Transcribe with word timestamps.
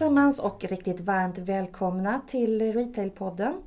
allesammans 0.00 0.38
och 0.38 0.64
riktigt 0.64 1.00
varmt 1.00 1.38
välkomna 1.38 2.20
till 2.26 2.72
Retailpodden. 2.72 3.62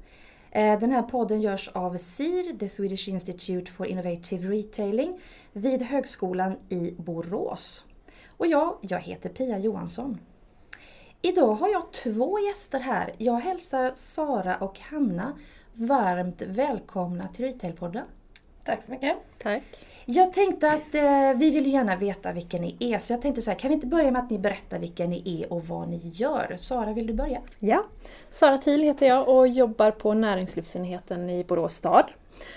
Eh, 0.52 0.80
den 0.80 0.92
här 0.92 1.02
podden 1.02 1.42
görs 1.42 1.70
av 1.74 1.98
SIR, 1.98 2.58
The 2.60 2.70
Swedish 2.70 3.10
Institute 3.10 3.72
for 3.72 3.88
Innovative 3.88 4.48
Retailing, 4.48 5.20
vid 5.54 5.82
Högskolan 5.82 6.56
i 6.70 6.92
Borås. 6.98 7.86
Och 8.38 8.48
jag, 8.48 8.78
jag 8.82 9.00
heter 9.00 9.30
Pia 9.30 9.60
Johansson. 9.60 10.18
Idag 11.22 11.54
har 11.54 11.70
jag 11.70 11.92
två 11.92 12.40
gäster 12.40 12.80
här. 12.80 13.14
Jag 13.18 13.40
hälsar 13.40 13.92
Sara 13.96 14.58
och 14.58 14.80
Hanna 14.80 15.34
varmt 15.74 16.42
välkomna 16.42 17.28
till 17.28 17.46
Retailpodden. 17.46 18.06
Tack 18.66 18.84
så 18.84 18.92
mycket. 18.92 19.18
Tack. 19.38 19.64
Jag 20.06 20.34
tänkte 20.34 20.72
att 20.72 20.96
eh, 20.96 21.34
vi 21.36 21.52
vill 21.52 21.74
gärna 21.74 21.96
veta 21.96 22.32
vilka 22.32 22.58
ni 22.58 22.76
är, 22.80 23.00
så 23.00 23.14
jag 23.14 23.22
tänkte 23.22 23.42
så 23.42 23.52
här, 23.52 23.60
kan 23.60 23.70
vi 23.70 23.74
inte 23.74 23.88
börja 23.88 24.12
med 24.12 24.22
att 24.22 24.30
ni 24.30 24.40
berättar 24.40 24.80
vilka 24.80 25.06
ni 25.06 25.42
är 25.42 25.54
och 25.54 25.66
vad 25.66 25.88
ni 25.88 26.02
gör? 26.14 26.56
Sara, 26.58 26.94
vill 26.94 27.08
du 27.08 27.14
börja? 27.14 27.42
Ja, 27.60 27.86
Sara 28.30 28.58
Thiel 28.58 28.82
heter 28.82 29.08
jag 29.08 29.30
och 29.30 29.48
jobbar 29.48 29.92
på 29.92 30.14
näringslivsenheten 30.14 31.30
i 31.30 31.44
Borås 31.44 31.76
stad. 31.76 32.06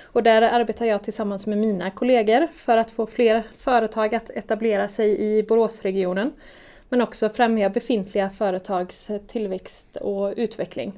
Och 0.03 0.23
där 0.23 0.43
arbetar 0.43 0.87
jag 0.87 1.05
tillsammans 1.05 1.47
med 1.47 1.59
mina 1.59 1.91
kollegor 1.91 2.49
för 2.55 2.79
att 2.79 2.91
få 2.91 3.07
fler 3.07 3.43
företag 3.59 4.15
att 4.15 4.31
etablera 4.31 4.89
sig 4.89 5.21
i 5.21 5.43
Boråsregionen. 5.43 6.33
Men 6.89 7.03
också 7.03 7.29
främja 7.29 7.71
befintliga 7.71 8.31
företags 8.31 9.11
tillväxt 9.27 9.97
och 9.97 10.35
utveckling. 10.37 10.93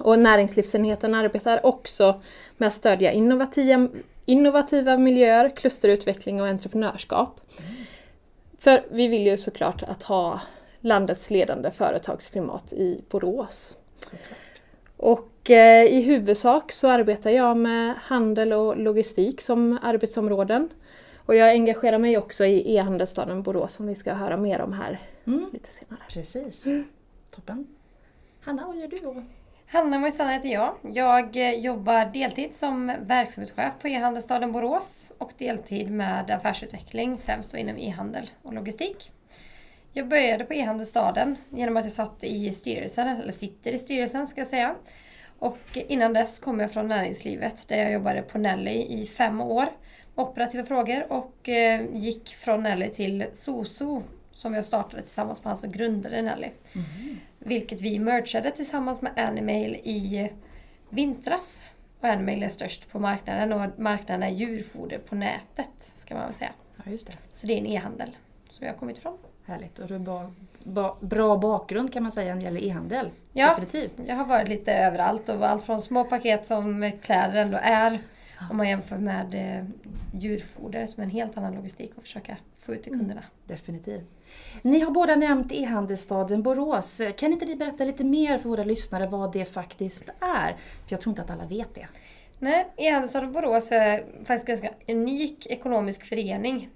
Och 0.00 0.18
näringslivsenheten 0.18 1.14
arbetar 1.14 1.66
också 1.66 2.20
med 2.56 2.66
att 2.66 2.74
stödja 2.74 3.12
innovativa, 3.12 3.88
innovativa 4.24 4.98
miljöer, 4.98 5.56
klusterutveckling 5.56 6.40
och 6.40 6.46
entreprenörskap. 6.46 7.40
Mm. 7.58 7.72
För 8.58 8.82
vi 8.90 9.08
vill 9.08 9.26
ju 9.26 9.38
såklart 9.38 9.82
att 9.82 10.02
ha 10.02 10.40
landets 10.80 11.30
ledande 11.30 11.70
företagsklimat 11.70 12.72
i 12.72 13.04
Borås. 13.10 13.76
Såklart. 13.98 14.38
Och 14.96 15.50
eh, 15.50 15.84
i 15.84 16.00
huvudsak 16.02 16.72
så 16.72 16.88
arbetar 16.88 17.30
jag 17.30 17.56
med 17.56 17.94
handel 17.94 18.52
och 18.52 18.76
logistik 18.76 19.40
som 19.40 19.78
arbetsområden. 19.82 20.68
Och 21.26 21.34
jag 21.34 21.50
engagerar 21.50 21.98
mig 21.98 22.18
också 22.18 22.44
i 22.44 22.74
e-handelsstaden 22.76 23.42
Borås 23.42 23.72
som 23.72 23.86
vi 23.86 23.94
ska 23.94 24.12
höra 24.12 24.36
mer 24.36 24.60
om 24.60 24.72
här 24.72 25.00
mm. 25.24 25.50
lite 25.52 25.68
senare. 25.68 26.02
Precis. 26.08 26.66
Mm. 26.66 26.84
Toppen. 27.34 27.66
Hanna, 28.40 28.66
vad 28.66 28.76
gör 28.76 28.88
du 28.88 28.96
då? 28.96 29.22
Hanna 29.70 29.98
Moisander 29.98 30.34
heter 30.34 30.48
jag. 30.48 30.74
Jag 30.82 31.36
eh, 31.36 31.54
jobbar 31.54 32.04
deltid 32.04 32.54
som 32.54 32.92
verksamhetschef 33.00 33.72
på 33.80 33.88
e-handelsstaden 33.88 34.52
Borås 34.52 35.10
och 35.18 35.32
deltid 35.38 35.90
med 35.90 36.30
affärsutveckling, 36.30 37.18
främst 37.18 37.54
inom 37.54 37.78
e-handel 37.78 38.30
och 38.42 38.52
logistik. 38.52 39.10
Jag 39.92 40.08
började 40.08 40.44
på 40.44 40.54
e-handelsstaden 40.54 41.36
genom 41.50 41.76
att 41.76 41.84
jag 41.84 41.92
satt 41.92 42.24
i 42.24 42.52
styrelsen, 42.52 43.08
eller 43.08 43.32
sitter 43.32 43.72
i 43.72 43.78
styrelsen 43.78 44.26
ska 44.26 44.40
jag 44.40 44.48
säga. 44.48 44.74
Och 45.38 45.58
innan 45.74 46.12
dess 46.12 46.38
kom 46.38 46.60
jag 46.60 46.72
från 46.72 46.88
näringslivet 46.88 47.68
där 47.68 47.76
jag 47.76 47.92
jobbade 47.92 48.22
på 48.22 48.38
Nelly 48.38 48.82
i 48.82 49.06
fem 49.06 49.40
år. 49.40 49.66
Operativa 50.14 50.64
frågor 50.64 51.12
och 51.12 51.48
eh, 51.48 51.82
gick 51.92 52.28
från 52.28 52.62
Nelly 52.62 52.88
till 52.88 53.24
Soso 53.32 54.02
som 54.38 54.54
jag 54.54 54.64
startade 54.64 55.02
tillsammans 55.02 55.44
med 55.44 55.50
han 55.50 55.58
som 55.58 55.72
grundade 55.72 56.22
Nelly. 56.22 56.50
Mm. 56.74 57.18
Vilket 57.38 57.80
vi 57.80 57.98
mergade 57.98 58.50
tillsammans 58.50 59.02
med 59.02 59.12
Animail 59.16 59.74
i 59.74 60.30
vintras. 60.88 61.64
Och 62.00 62.08
Animail 62.08 62.42
är 62.42 62.48
störst 62.48 62.90
på 62.90 62.98
marknaden 62.98 63.52
och 63.52 63.78
marknaden 63.78 64.22
är 64.22 64.30
djurfoder 64.30 64.98
på 64.98 65.14
nätet. 65.14 65.92
ska 65.96 66.14
man 66.14 66.24
väl 66.24 66.34
säga. 66.34 66.50
Ja, 66.76 66.90
just 66.90 67.06
det. 67.06 67.12
Så 67.32 67.46
det 67.46 67.52
är 67.52 67.58
en 67.58 67.66
e-handel 67.66 68.16
som 68.48 68.66
jag 68.66 68.72
har 68.74 68.78
kommit 68.78 68.98
ifrån. 68.98 69.18
Härligt. 69.46 69.78
Och 69.78 69.88
du 69.88 69.94
har 69.94 70.32
ba, 70.64 70.94
bra 71.00 71.36
bakgrund 71.36 71.92
kan 71.92 72.02
man 72.02 72.12
säga 72.12 72.34
när 72.34 72.40
det 72.40 72.44
gäller 72.44 72.64
e-handel. 72.64 73.10
Ja, 73.32 73.48
Definitivt. 73.48 73.94
jag 74.06 74.16
har 74.16 74.24
varit 74.24 74.48
lite 74.48 74.72
överallt. 74.72 75.28
Och 75.28 75.48
allt 75.48 75.62
från 75.62 75.80
små 75.80 76.04
paket 76.04 76.46
som 76.46 76.92
kläder 77.02 77.36
ändå 77.42 77.58
är. 77.62 77.98
Om 78.50 78.56
man 78.56 78.68
jämför 78.68 78.96
med 78.96 79.34
eh, 79.34 79.64
djurfoder 80.20 80.86
som 80.86 81.00
är 81.00 81.04
en 81.04 81.10
helt 81.10 81.38
annan 81.38 81.54
logistik 81.54 81.92
att 81.96 82.02
försöka 82.02 82.36
få 82.58 82.74
ut 82.74 82.82
till 82.82 82.92
mm. 82.92 83.00
kunderna. 83.00 83.20
Mm, 83.20 83.32
definitivt. 83.46 84.04
Ni 84.62 84.80
har 84.80 84.90
båda 84.90 85.16
nämnt 85.16 85.52
e-handelsstaden 85.52 86.42
Borås. 86.42 87.00
Kan 87.16 87.32
inte 87.32 87.46
ni 87.46 87.56
berätta 87.56 87.84
lite 87.84 88.04
mer 88.04 88.38
för 88.38 88.48
våra 88.48 88.64
lyssnare 88.64 89.06
vad 89.06 89.32
det 89.32 89.44
faktiskt 89.44 90.08
är? 90.20 90.56
För 90.56 90.88
jag 90.88 91.00
tror 91.00 91.10
inte 91.12 91.22
att 91.22 91.30
alla 91.30 91.46
vet 91.46 91.74
det. 91.74 91.86
Nej, 92.38 92.66
e-handelsstaden 92.76 93.32
Borås 93.32 93.72
är 93.72 94.04
faktiskt 94.24 94.48
en 94.48 94.54
ganska 94.54 94.92
unik 94.92 95.46
ekonomisk 95.46 96.04
förening 96.04 96.68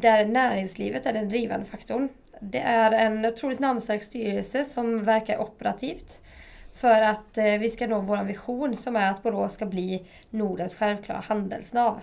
där 0.00 0.26
näringslivet 0.26 1.06
är 1.06 1.12
den 1.12 1.28
drivande 1.28 1.66
faktorn. 1.66 2.08
Det 2.40 2.60
är 2.60 2.92
en 2.92 3.24
otroligt 3.24 3.58
namnstark 3.58 4.02
styrelse 4.02 4.64
som 4.64 5.04
verkar 5.04 5.38
operativt 5.40 6.22
för 6.72 7.02
att 7.02 7.38
eh, 7.38 7.44
vi 7.44 7.68
ska 7.68 7.86
nå 7.86 8.00
vår 8.00 8.24
vision 8.24 8.76
som 8.76 8.96
är 8.96 9.10
att 9.10 9.22
Borås 9.22 9.52
ska 9.52 9.66
bli 9.66 10.06
Nordens 10.30 10.74
självklara 10.74 11.20
handelsnav. 11.28 12.00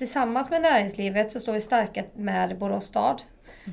Tillsammans 0.00 0.50
med 0.50 0.62
näringslivet 0.62 1.32
så 1.32 1.40
står 1.40 1.52
vi 1.52 1.60
starka 1.60 2.04
med 2.14 2.58
Borås 2.58 2.86
stad 2.86 3.22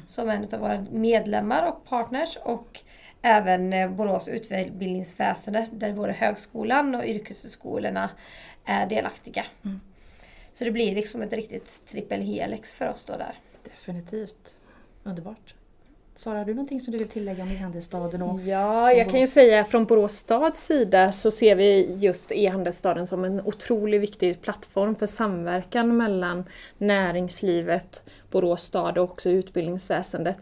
som 0.08 0.30
en 0.30 0.44
av 0.44 0.60
våra 0.60 0.86
medlemmar 0.92 1.68
och 1.68 1.86
partners 1.86 2.38
och 2.44 2.80
även 3.22 3.74
eh, 3.74 3.90
Borås 3.90 4.28
utbildningsväsende 4.28 5.68
där 5.72 5.94
både 5.94 6.14
högskolan 6.14 6.96
och 6.96 7.06
yrkeshögskolorna 7.06 8.10
är 8.66 8.88
delaktiga. 8.88 9.46
Mm. 9.66 9.80
Så 10.52 10.64
det 10.64 10.72
blir 10.72 10.96
liksom 10.96 11.22
ett 11.22 11.34
riktigt 11.34 11.86
trippel 11.86 12.22
helix 12.22 12.76
för 12.76 12.88
oss 12.90 13.06
då 13.06 13.14
där. 13.14 13.40
Definitivt. 13.64 14.54
Underbart. 15.04 15.57
Sara, 16.18 16.38
har 16.38 16.46
du 16.46 16.54
någonting 16.54 16.82
som 16.82 16.92
du 16.92 16.98
vill 16.98 17.08
tillägga 17.08 17.44
om 17.44 17.52
e-handelsstaden? 17.52 18.22
Och 18.22 18.42
ja, 18.42 18.94
jag 18.94 19.10
kan 19.10 19.20
ju 19.20 19.28
säga 19.28 19.66
från 19.66 19.86
Borås 19.86 20.14
stads 20.14 20.66
sida 20.66 21.12
så 21.12 21.32
ser 21.32 21.56
vi 21.56 21.96
just 21.96 22.32
e-handelsstaden 22.32 23.08
som 23.08 23.24
en 23.24 23.42
otroligt 23.46 24.02
viktig 24.02 24.42
plattform 24.42 24.96
för 24.96 25.06
samverkan 25.06 25.98
mellan 25.98 26.44
näringslivet, 26.78 28.04
Borås 28.32 28.64
stad 28.64 28.98
och 28.98 29.04
också 29.04 29.30
utbildningsväsendet. 29.30 30.38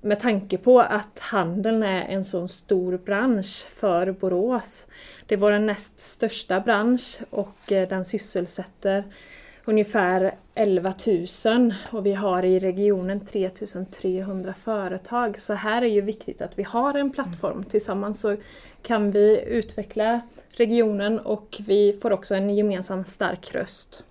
Med 0.00 0.20
tanke 0.20 0.58
på 0.58 0.80
att 0.80 1.18
handeln 1.18 1.82
är 1.82 2.02
en 2.08 2.24
så 2.24 2.48
stor 2.48 2.98
bransch 2.98 3.66
för 3.68 4.12
Borås. 4.12 4.86
Det 5.26 5.34
är 5.34 5.38
vår 5.38 5.58
näst 5.58 6.00
största 6.00 6.60
bransch 6.60 7.20
och 7.30 7.72
eh, 7.72 7.88
den 7.88 8.04
sysselsätter 8.04 9.04
ungefär 9.64 10.34
11 10.54 10.94
000 11.46 11.74
och 11.92 12.06
vi 12.06 12.14
har 12.14 12.44
i 12.44 12.58
regionen 12.58 13.20
3 13.20 13.50
300 13.90 14.54
företag. 14.54 15.40
Så 15.40 15.54
här 15.54 15.82
är 15.82 15.86
ju 15.86 16.00
viktigt 16.00 16.42
att 16.42 16.58
vi 16.58 16.62
har 16.62 16.94
en 16.94 17.10
plattform. 17.10 17.52
Mm. 17.52 17.64
Tillsammans 17.64 18.20
så 18.20 18.36
kan 18.82 19.10
vi 19.10 19.44
utveckla 19.46 20.20
regionen 20.50 21.18
och 21.18 21.60
vi 21.66 21.98
får 22.02 22.10
också 22.10 22.34
en 22.34 22.56
gemensam 22.56 23.04
stark 23.04 23.54
röst. 23.54 24.04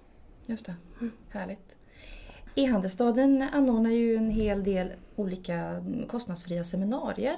Just 0.45 0.65
det, 0.65 0.75
mm. 0.99 1.11
härligt. 1.29 1.75
E-handelsstaden 2.55 3.47
anordnar 3.53 3.91
ju 3.91 4.15
en 4.15 4.29
hel 4.29 4.63
del 4.63 4.91
olika 5.15 5.85
kostnadsfria 6.07 6.63
seminarier 6.63 7.35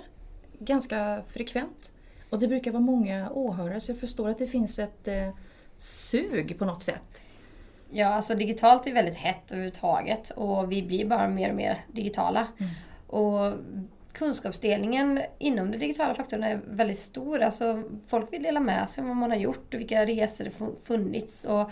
ganska 0.59 1.23
frekvent. 1.27 1.91
Och 2.29 2.39
det 2.39 2.47
brukar 2.47 2.71
vara 2.71 2.83
många 2.83 3.29
åhörare 3.31 3.79
så 3.79 3.91
jag 3.91 3.99
förstår 3.99 4.29
att 4.29 4.37
det 4.37 4.47
finns 4.47 4.79
ett 4.79 5.07
eh, 5.07 5.29
sug 5.77 6.59
på 6.59 6.65
något 6.65 6.83
sätt 6.83 7.21
Ja, 7.95 8.07
alltså 8.07 8.35
digitalt 8.35 8.87
är 8.87 8.93
väldigt 8.93 9.15
hett 9.15 9.51
överhuvudtaget 9.51 10.29
och 10.29 10.71
vi 10.71 10.83
blir 10.83 11.05
bara 11.05 11.27
mer 11.27 11.49
och 11.49 11.55
mer 11.55 11.77
digitala. 11.91 12.47
Mm. 12.59 12.71
Och 13.07 13.53
kunskapsdelningen 14.13 15.21
inom 15.39 15.71
den 15.71 15.79
digitala 15.79 16.13
faktorn 16.13 16.43
är 16.43 16.59
väldigt 16.67 16.99
stor. 16.99 17.41
Alltså, 17.41 17.83
folk 18.07 18.33
vill 18.33 18.43
dela 18.43 18.59
med 18.59 18.89
sig 18.89 19.01
om 19.01 19.07
vad 19.07 19.17
man 19.17 19.31
har 19.31 19.37
gjort 19.37 19.73
och 19.73 19.79
vilka 19.79 20.05
resor 20.05 20.43
det 20.43 20.51
funnits. 20.83 21.45
Och 21.45 21.71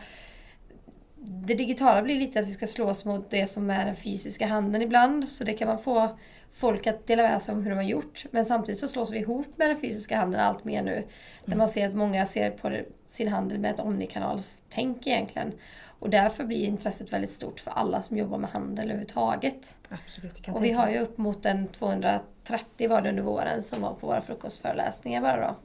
det 1.24 1.54
digitala 1.54 2.02
blir 2.02 2.20
lite 2.20 2.40
att 2.40 2.48
vi 2.48 2.52
ska 2.52 2.68
slås 2.68 3.06
mot 3.06 3.30
det 3.30 3.48
som 3.48 3.70
är 3.70 3.86
den 3.86 3.96
fysiska 3.96 4.48
handeln 4.48 4.84
ibland. 4.84 5.30
Så 5.30 5.44
det 5.44 5.54
kan 5.54 5.68
man 5.68 5.80
få 5.80 6.18
folk 6.52 6.88
att 6.88 7.08
dela 7.08 7.24
med 7.24 7.42
sig 7.42 7.56
om 7.56 7.64
hur 7.64 7.70
de 7.70 7.76
har 7.76 7.84
gjort. 7.84 8.26
Men 8.32 8.46
samtidigt 8.46 8.80
så 8.80 8.88
slås 8.88 9.12
vi 9.12 9.18
ihop 9.18 9.48
med 9.56 9.70
den 9.70 9.78
fysiska 9.78 10.18
handeln 10.18 10.44
allt 10.44 10.64
mer 10.64 10.84
nu. 10.84 10.94
Mm. 10.94 11.06
Där 11.46 11.58
man 11.58 11.68
ser 11.68 11.88
att 11.88 11.96
många 11.96 12.26
ser 12.26 12.52
på 12.52 12.78
sin 13.08 13.28
handel 13.28 13.60
med 13.60 13.72
ett 13.72 13.80
omnikanalstänk 13.80 15.08
egentligen. 15.08 15.52
Och 16.00 16.10
därför 16.10 16.44
blir 16.44 16.66
intresset 16.66 17.14
väldigt 17.14 17.32
stort 17.32 17.60
för 17.60 17.72
alla 17.72 18.02
som 18.02 18.18
jobbar 18.18 18.38
med 18.38 18.50
handel 18.50 18.86
överhuvudtaget. 18.86 19.78
Absolut, 19.90 20.48
och 20.48 20.64
vi 20.64 20.72
har 20.72 20.90
ju 20.90 21.00
upp 21.00 21.18
mot 21.18 21.46
en 21.46 21.68
230 21.68 22.90
var 22.90 23.02
det 23.02 23.10
under 23.10 23.24
våren 23.24 23.62
som 23.62 23.82
var 23.82 23.94
på 23.94 24.08
våra 24.08 24.22
frukostföreläsningar 24.22 25.22
bara 25.22 25.48
då. 25.48 25.56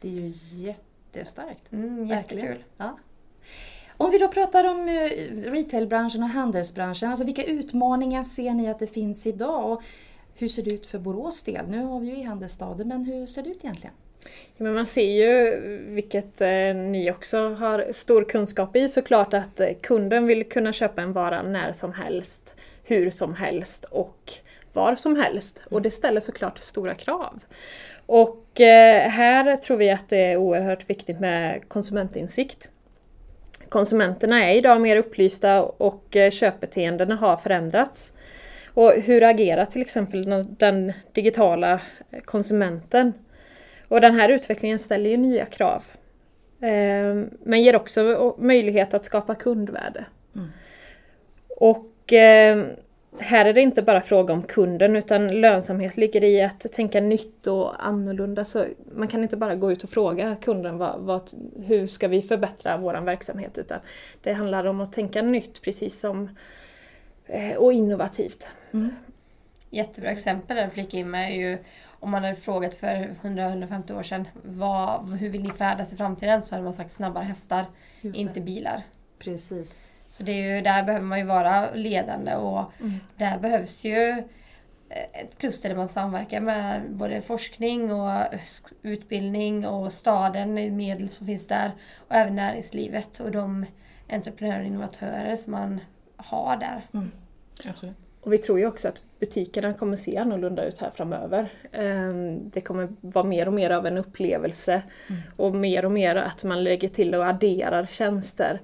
Det 0.00 0.08
är 0.08 0.12
ju 0.12 0.32
jättestarkt. 0.66 1.72
Mm, 1.72 2.04
jättekul. 2.04 2.64
Ja. 2.76 2.98
Om 4.02 4.10
vi 4.10 4.18
då 4.18 4.28
pratar 4.28 4.70
om 4.70 4.88
eh, 4.88 5.50
retailbranschen 5.50 6.22
och 6.22 6.28
handelsbranschen, 6.28 7.10
alltså 7.10 7.24
vilka 7.24 7.44
utmaningar 7.44 8.22
ser 8.22 8.54
ni 8.54 8.68
att 8.68 8.78
det 8.78 8.86
finns 8.86 9.26
idag? 9.26 9.72
Och 9.72 9.82
hur 10.34 10.48
ser 10.48 10.62
det 10.62 10.74
ut 10.74 10.86
för 10.86 10.98
Borås 10.98 11.42
del? 11.42 11.68
Nu 11.68 11.84
har 11.84 12.00
vi 12.00 12.06
ju 12.06 12.20
e-handelsstaden, 12.20 12.88
men 12.88 13.04
hur 13.04 13.26
ser 13.26 13.42
det 13.42 13.48
ut 13.48 13.64
egentligen? 13.64 13.94
Ja, 14.56 14.64
men 14.64 14.74
man 14.74 14.86
ser 14.86 15.10
ju, 15.10 15.58
vilket 15.94 16.40
eh, 16.40 16.74
ni 16.74 17.10
också 17.10 17.48
har 17.48 17.92
stor 17.92 18.24
kunskap 18.24 18.76
i 18.76 18.88
såklart, 18.88 19.34
att 19.34 19.60
eh, 19.60 19.68
kunden 19.80 20.26
vill 20.26 20.48
kunna 20.48 20.72
köpa 20.72 21.02
en 21.02 21.12
vara 21.12 21.42
när 21.42 21.72
som 21.72 21.92
helst, 21.92 22.54
hur 22.84 23.10
som 23.10 23.34
helst 23.34 23.84
och 23.84 24.32
var 24.72 24.96
som 24.96 25.16
helst. 25.16 25.60
Och 25.70 25.82
det 25.82 25.90
ställer 25.90 26.20
såklart 26.20 26.58
stora 26.58 26.94
krav. 26.94 27.40
Och 28.06 28.60
eh, 28.60 29.08
här 29.08 29.56
tror 29.56 29.76
vi 29.76 29.90
att 29.90 30.08
det 30.08 30.32
är 30.32 30.36
oerhört 30.36 30.90
viktigt 30.90 31.20
med 31.20 31.68
konsumentinsikt. 31.68 32.68
Konsumenterna 33.72 34.44
är 34.44 34.54
idag 34.54 34.80
mer 34.80 34.96
upplysta 34.96 35.62
och 35.62 36.16
eh, 36.16 36.30
köpbeteendena 36.30 37.14
har 37.14 37.36
förändrats. 37.36 38.12
Och 38.74 38.92
hur 38.92 39.22
agerar 39.22 39.64
till 39.64 39.82
exempel 39.82 40.46
den 40.58 40.92
digitala 41.12 41.80
konsumenten? 42.24 43.12
Och 43.88 44.00
den 44.00 44.14
här 44.14 44.28
utvecklingen 44.28 44.78
ställer 44.78 45.10
ju 45.10 45.16
nya 45.16 45.46
krav. 45.46 45.82
Ehm, 46.60 47.30
men 47.42 47.62
ger 47.62 47.76
också 47.76 48.34
möjlighet 48.38 48.94
att 48.94 49.04
skapa 49.04 49.34
kundvärde. 49.34 50.04
Mm. 50.36 50.48
Och 51.48 52.12
ehm, 52.12 52.66
här 53.18 53.44
är 53.44 53.52
det 53.52 53.60
inte 53.60 53.82
bara 53.82 54.02
fråga 54.02 54.34
om 54.34 54.42
kunden 54.42 54.96
utan 54.96 55.40
lönsamhet 55.40 55.96
ligger 55.96 56.24
i 56.24 56.42
att 56.42 56.72
tänka 56.72 57.00
nytt 57.00 57.46
och 57.46 57.86
annorlunda. 57.86 58.44
Så 58.44 58.64
man 58.94 59.08
kan 59.08 59.22
inte 59.22 59.36
bara 59.36 59.54
gå 59.54 59.72
ut 59.72 59.84
och 59.84 59.90
fråga 59.90 60.36
kunden 60.40 60.78
vad, 60.78 61.00
vad, 61.00 61.30
hur 61.66 61.86
ska 61.86 62.08
vi 62.08 62.22
förbättra 62.22 62.76
vår 62.76 62.94
verksamhet 62.94 63.58
utan 63.58 63.78
det 64.22 64.32
handlar 64.32 64.64
om 64.64 64.80
att 64.80 64.92
tänka 64.92 65.22
nytt 65.22 65.62
precis 65.62 66.00
som 66.00 66.28
eh, 67.26 67.56
och 67.56 67.72
innovativt. 67.72 68.48
Mm. 68.72 68.94
Jättebra 69.70 70.10
exempel 70.10 70.56
där 70.56 70.68
flika 70.68 70.96
in 70.96 71.10
med 71.10 71.32
är 71.32 71.36
ju 71.36 71.58
om 71.86 72.10
man 72.10 72.22
hade 72.24 72.36
frågat 72.36 72.74
för 72.74 73.14
100-150 73.22 73.98
år 73.98 74.02
sedan 74.02 74.28
vad, 74.42 75.12
hur 75.18 75.30
vill 75.30 75.42
ni 75.42 75.52
färdas 75.52 75.92
i 75.92 75.96
framtiden 75.96 76.42
så 76.42 76.54
hade 76.54 76.64
man 76.64 76.72
sagt 76.72 76.90
snabbare 76.90 77.24
hästar, 77.24 77.66
inte 78.02 78.40
bilar. 78.40 78.82
Precis. 79.18 79.91
Så 80.12 80.22
det 80.22 80.32
är 80.32 80.56
ju, 80.56 80.62
där 80.62 80.82
behöver 80.82 81.06
man 81.06 81.18
ju 81.18 81.24
vara 81.24 81.74
ledande 81.74 82.34
och 82.34 82.72
mm. 82.80 82.92
där 83.16 83.38
behövs 83.38 83.84
ju 83.84 84.22
ett 85.12 85.38
kluster 85.38 85.68
där 85.68 85.76
man 85.76 85.88
samverkar 85.88 86.40
med 86.40 86.82
både 86.90 87.22
forskning 87.22 87.92
och 87.92 88.10
utbildning 88.82 89.66
och 89.66 89.92
staden, 89.92 90.54
medel 90.76 91.08
som 91.08 91.26
finns 91.26 91.46
där 91.46 91.72
och 92.08 92.14
även 92.14 92.36
näringslivet 92.36 93.20
och 93.20 93.30
de 93.30 93.66
entreprenörer 94.10 94.60
och 94.60 94.66
innovatörer 94.66 95.36
som 95.36 95.52
man 95.52 95.80
har 96.16 96.56
där. 96.56 96.86
Mm. 96.94 97.10
Absolut. 97.68 97.96
Och 98.20 98.32
vi 98.32 98.38
tror 98.38 98.58
ju 98.58 98.66
också 98.66 98.88
att 98.88 99.02
butikerna 99.20 99.72
kommer 99.72 99.96
se 99.96 100.16
annorlunda 100.16 100.64
ut 100.64 100.78
här 100.78 100.90
framöver. 100.90 101.48
Ehm, 101.72 102.50
det 102.50 102.60
kommer 102.60 102.88
vara 103.00 103.24
mer 103.24 103.46
och 103.46 103.54
mer 103.54 103.70
av 103.70 103.86
en 103.86 103.98
upplevelse 103.98 104.82
mm. 105.08 105.22
och 105.36 105.54
mer 105.54 105.84
och 105.84 105.92
mer 105.92 106.16
att 106.16 106.44
man 106.44 106.64
lägger 106.64 106.88
till 106.88 107.14
och 107.14 107.26
adderar 107.26 107.86
tjänster. 107.86 108.60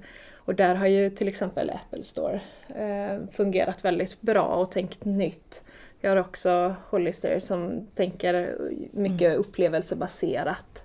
Och 0.49 0.55
där 0.55 0.75
har 0.75 0.87
ju 0.87 1.09
till 1.09 1.27
exempel 1.27 1.69
Apple 1.69 2.03
Store 2.03 2.41
ehm, 2.75 3.27
fungerat 3.27 3.85
väldigt 3.85 4.21
bra 4.21 4.45
och 4.45 4.71
tänkt 4.71 5.05
nytt. 5.05 5.63
Vi 6.01 6.07
har 6.07 6.17
också 6.17 6.75
Hollister 6.89 7.39
som 7.39 7.87
tänker 7.95 8.57
mycket 8.91 9.27
mm. 9.27 9.39
upplevelsebaserat. 9.39 10.83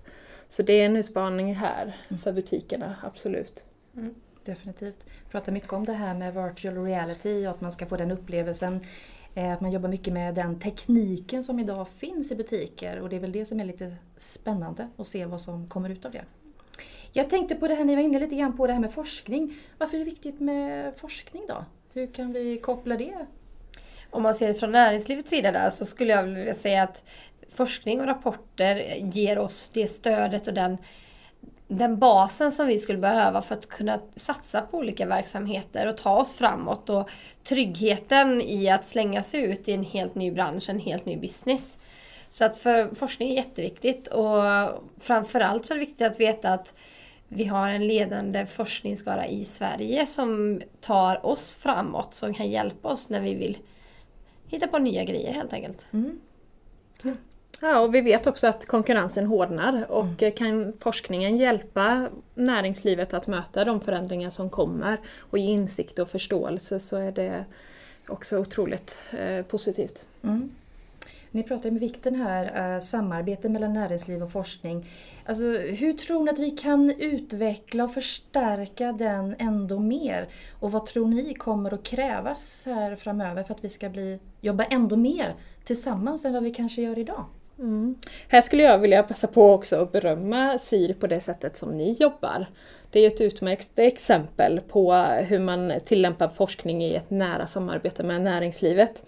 Så 0.48 0.62
det 0.62 0.72
är 0.72 0.86
en 0.86 0.96
utmaning 0.96 1.54
här 1.54 1.96
mm. 2.08 2.18
för 2.18 2.32
butikerna, 2.32 2.96
absolut. 3.02 3.64
Mm. 3.96 4.14
Definitivt. 4.44 5.06
Vi 5.24 5.30
pratar 5.30 5.52
mycket 5.52 5.72
om 5.72 5.84
det 5.84 5.92
här 5.92 6.14
med 6.14 6.34
virtual 6.34 6.84
reality 6.84 7.46
och 7.46 7.50
att 7.50 7.60
man 7.60 7.72
ska 7.72 7.86
få 7.86 7.96
den 7.96 8.10
upplevelsen. 8.10 8.80
Eh, 9.34 9.52
att 9.52 9.60
man 9.60 9.72
jobbar 9.72 9.88
mycket 9.88 10.12
med 10.12 10.34
den 10.34 10.58
tekniken 10.58 11.44
som 11.44 11.58
idag 11.58 11.88
finns 11.88 12.32
i 12.32 12.34
butiker 12.36 13.00
och 13.00 13.08
det 13.08 13.16
är 13.16 13.20
väl 13.20 13.32
det 13.32 13.46
som 13.46 13.60
är 13.60 13.64
lite 13.64 13.96
spännande 14.16 14.88
att 14.96 15.06
se 15.06 15.26
vad 15.26 15.40
som 15.40 15.68
kommer 15.68 15.90
ut 15.90 16.04
av 16.04 16.12
det. 16.12 16.24
Jag 17.16 17.30
tänkte 17.30 17.54
på 17.54 17.68
det 17.68 17.74
här, 17.74 17.84
ni 17.84 17.94
var 17.94 18.02
inne 18.02 18.18
lite 18.18 18.34
grann 18.34 18.56
på 18.56 18.66
det 18.66 18.72
här 18.72 18.80
med 18.80 18.92
forskning. 18.92 19.54
Varför 19.78 19.94
är 19.94 19.98
det 19.98 20.04
viktigt 20.04 20.40
med 20.40 20.96
forskning 20.96 21.42
då? 21.48 21.64
Hur 21.92 22.06
kan 22.06 22.32
vi 22.32 22.56
koppla 22.56 22.96
det? 22.96 23.26
Om 24.10 24.22
man 24.22 24.34
ser 24.34 24.48
det 24.48 24.54
från 24.54 24.72
näringslivets 24.72 25.30
sida 25.30 25.52
där 25.52 25.70
så 25.70 25.84
skulle 25.84 26.12
jag 26.12 26.22
vilja 26.22 26.54
säga 26.54 26.82
att 26.82 27.04
forskning 27.50 28.00
och 28.00 28.06
rapporter 28.06 28.84
ger 29.14 29.38
oss 29.38 29.70
det 29.74 29.86
stödet 29.86 30.48
och 30.48 30.54
den 30.54 30.78
den 31.68 31.98
basen 31.98 32.52
som 32.52 32.66
vi 32.66 32.78
skulle 32.78 32.98
behöva 32.98 33.42
för 33.42 33.54
att 33.54 33.68
kunna 33.68 34.00
satsa 34.16 34.60
på 34.62 34.78
olika 34.78 35.06
verksamheter 35.06 35.86
och 35.86 35.96
ta 35.96 36.20
oss 36.20 36.32
framåt 36.32 36.90
och 36.90 37.10
tryggheten 37.42 38.42
i 38.42 38.70
att 38.70 38.86
slänga 38.86 39.22
sig 39.22 39.42
ut 39.42 39.68
i 39.68 39.72
en 39.72 39.84
helt 39.84 40.14
ny 40.14 40.32
bransch, 40.32 40.70
en 40.70 40.78
helt 40.78 41.06
ny 41.06 41.16
business. 41.16 41.78
Så 42.28 42.44
att 42.44 42.56
för 42.56 42.94
forskning 42.94 43.30
är 43.30 43.34
jätteviktigt 43.34 44.06
och 44.06 44.42
framförallt 45.00 45.66
så 45.66 45.74
är 45.74 45.78
det 45.78 45.84
viktigt 45.84 46.06
att 46.06 46.20
veta 46.20 46.52
att 46.52 46.74
vi 47.34 47.44
har 47.44 47.70
en 47.70 47.86
ledande 47.86 48.46
forskningsskara 48.46 49.26
i 49.26 49.44
Sverige 49.44 50.06
som 50.06 50.60
tar 50.80 51.26
oss 51.26 51.54
framåt, 51.54 52.14
som 52.14 52.34
kan 52.34 52.50
hjälpa 52.50 52.88
oss 52.88 53.08
när 53.08 53.20
vi 53.20 53.34
vill 53.34 53.58
hitta 54.46 54.66
på 54.66 54.78
nya 54.78 55.04
grejer 55.04 55.32
helt 55.32 55.52
enkelt. 55.52 55.88
Mm. 55.92 56.20
Ja, 57.60 57.80
och 57.80 57.94
vi 57.94 58.00
vet 58.00 58.26
också 58.26 58.46
att 58.46 58.66
konkurrensen 58.66 59.26
hårdnar 59.26 59.90
och 59.90 60.22
mm. 60.22 60.32
kan 60.32 60.72
forskningen 60.80 61.36
hjälpa 61.36 62.08
näringslivet 62.34 63.14
att 63.14 63.26
möta 63.26 63.64
de 63.64 63.80
förändringar 63.80 64.30
som 64.30 64.50
kommer 64.50 64.96
och 65.18 65.38
ge 65.38 65.50
insikt 65.50 65.98
och 65.98 66.08
förståelse 66.08 66.80
så 66.80 66.96
är 66.96 67.12
det 67.12 67.44
också 68.08 68.38
otroligt 68.38 68.96
eh, 69.12 69.44
positivt. 69.44 70.06
Mm. 70.22 70.50
Ni 71.34 71.42
pratar 71.42 71.70
om 71.70 71.78
vikten 71.78 72.14
här, 72.14 72.74
eh, 72.74 72.80
samarbete 72.80 73.48
mellan 73.48 73.72
näringsliv 73.72 74.22
och 74.22 74.32
forskning. 74.32 74.86
Alltså, 75.26 75.44
hur 75.52 75.92
tror 75.92 76.24
ni 76.24 76.30
att 76.30 76.38
vi 76.38 76.50
kan 76.50 76.90
utveckla 76.98 77.84
och 77.84 77.94
förstärka 77.94 78.92
den 78.92 79.34
ändå 79.38 79.78
mer? 79.78 80.28
Och 80.60 80.72
vad 80.72 80.86
tror 80.86 81.06
ni 81.06 81.34
kommer 81.34 81.74
att 81.74 81.82
krävas 81.82 82.62
här 82.66 82.96
framöver 82.96 83.42
för 83.42 83.54
att 83.54 83.64
vi 83.64 83.68
ska 83.68 83.88
bli, 83.88 84.18
jobba 84.40 84.64
ändå 84.64 84.96
mer 84.96 85.34
tillsammans 85.64 86.24
än 86.24 86.32
vad 86.32 86.42
vi 86.42 86.50
kanske 86.50 86.82
gör 86.82 86.98
idag? 86.98 87.24
Mm. 87.58 87.94
Här 88.28 88.40
skulle 88.40 88.62
jag 88.62 88.78
vilja 88.78 89.02
passa 89.02 89.26
på 89.26 89.52
också 89.52 89.76
att 89.76 89.92
berömma 89.92 90.58
SIR 90.58 90.92
på 90.92 91.06
det 91.06 91.20
sättet 91.20 91.56
som 91.56 91.70
ni 91.70 91.92
jobbar. 91.92 92.46
Det 92.90 93.00
är 93.00 93.06
ett 93.06 93.20
utmärkt 93.20 93.78
exempel 93.78 94.60
på 94.68 94.94
hur 95.02 95.38
man 95.38 95.72
tillämpar 95.84 96.28
forskning 96.28 96.84
i 96.84 96.94
ett 96.94 97.10
nära 97.10 97.46
samarbete 97.46 98.02
med 98.02 98.22
näringslivet. 98.22 99.02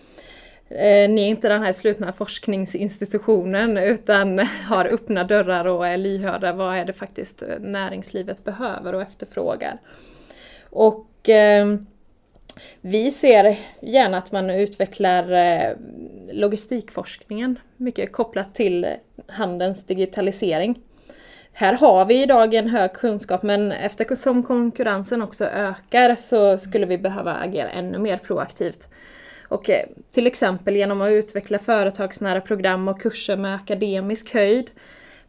Eh, 0.69 1.11
ni 1.11 1.23
är 1.23 1.29
inte 1.29 1.49
den 1.49 1.63
här 1.63 1.73
slutna 1.73 2.13
forskningsinstitutionen 2.13 3.77
utan 3.77 4.39
har 4.69 4.85
öppna 4.85 5.25
dörrar 5.25 5.65
och 5.65 5.87
är 5.87 5.97
lyhörda. 5.97 6.53
Vad 6.53 6.77
är 6.77 6.85
det 6.85 6.93
faktiskt 6.93 7.43
eh, 7.43 7.49
näringslivet 7.61 8.45
behöver 8.45 8.95
och 8.95 9.03
efterfrågar? 9.03 9.79
Och 10.71 11.29
eh, 11.29 11.77
vi 12.81 13.11
ser 13.11 13.59
gärna 13.81 14.17
att 14.17 14.33
man 14.33 14.51
utvecklar 14.51 15.33
eh, 15.33 15.77
logistikforskningen, 16.33 17.59
mycket 17.77 18.13
kopplat 18.13 18.55
till 18.55 18.87
handelns 19.29 19.85
digitalisering. 19.85 20.79
Här 21.53 21.73
har 21.73 22.05
vi 22.05 22.23
idag 22.23 22.55
en 22.55 22.69
hög 22.69 22.93
kunskap 22.93 23.43
men 23.43 23.73
eftersom 23.73 24.43
konkurrensen 24.43 25.23
också 25.23 25.45
ökar 25.45 26.17
så 26.17 26.59
skulle 26.59 26.87
vi 26.87 26.99
behöva 26.99 27.35
agera 27.35 27.69
ännu 27.69 27.99
mer 27.99 28.19
proaktivt. 28.19 28.89
Och 29.49 29.71
eh, 29.71 29.87
till 30.11 30.27
exempel 30.27 30.77
genom 30.77 31.01
att 31.01 31.11
utveckla 31.11 31.59
företagsnära 31.59 32.41
program 32.41 32.89
och 32.89 33.01
kurser 33.01 33.37
med 33.37 33.55
akademisk 33.55 34.35
höjd, 34.35 34.71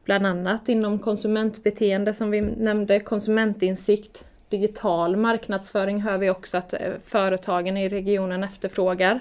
bland 0.03 0.27
annat 0.27 0.69
inom 0.69 0.99
konsumentbeteende 0.99 2.13
som 2.13 2.31
vi 2.31 2.41
nämnde, 2.41 2.99
konsumentinsikt, 2.99 4.25
digital 4.49 5.15
marknadsföring 5.15 6.01
hör 6.01 6.17
vi 6.17 6.29
också 6.29 6.57
att 6.57 6.73
eh, 6.73 6.79
företagen 7.05 7.77
i 7.77 7.89
regionen 7.89 8.43
efterfrågar. 8.43 9.19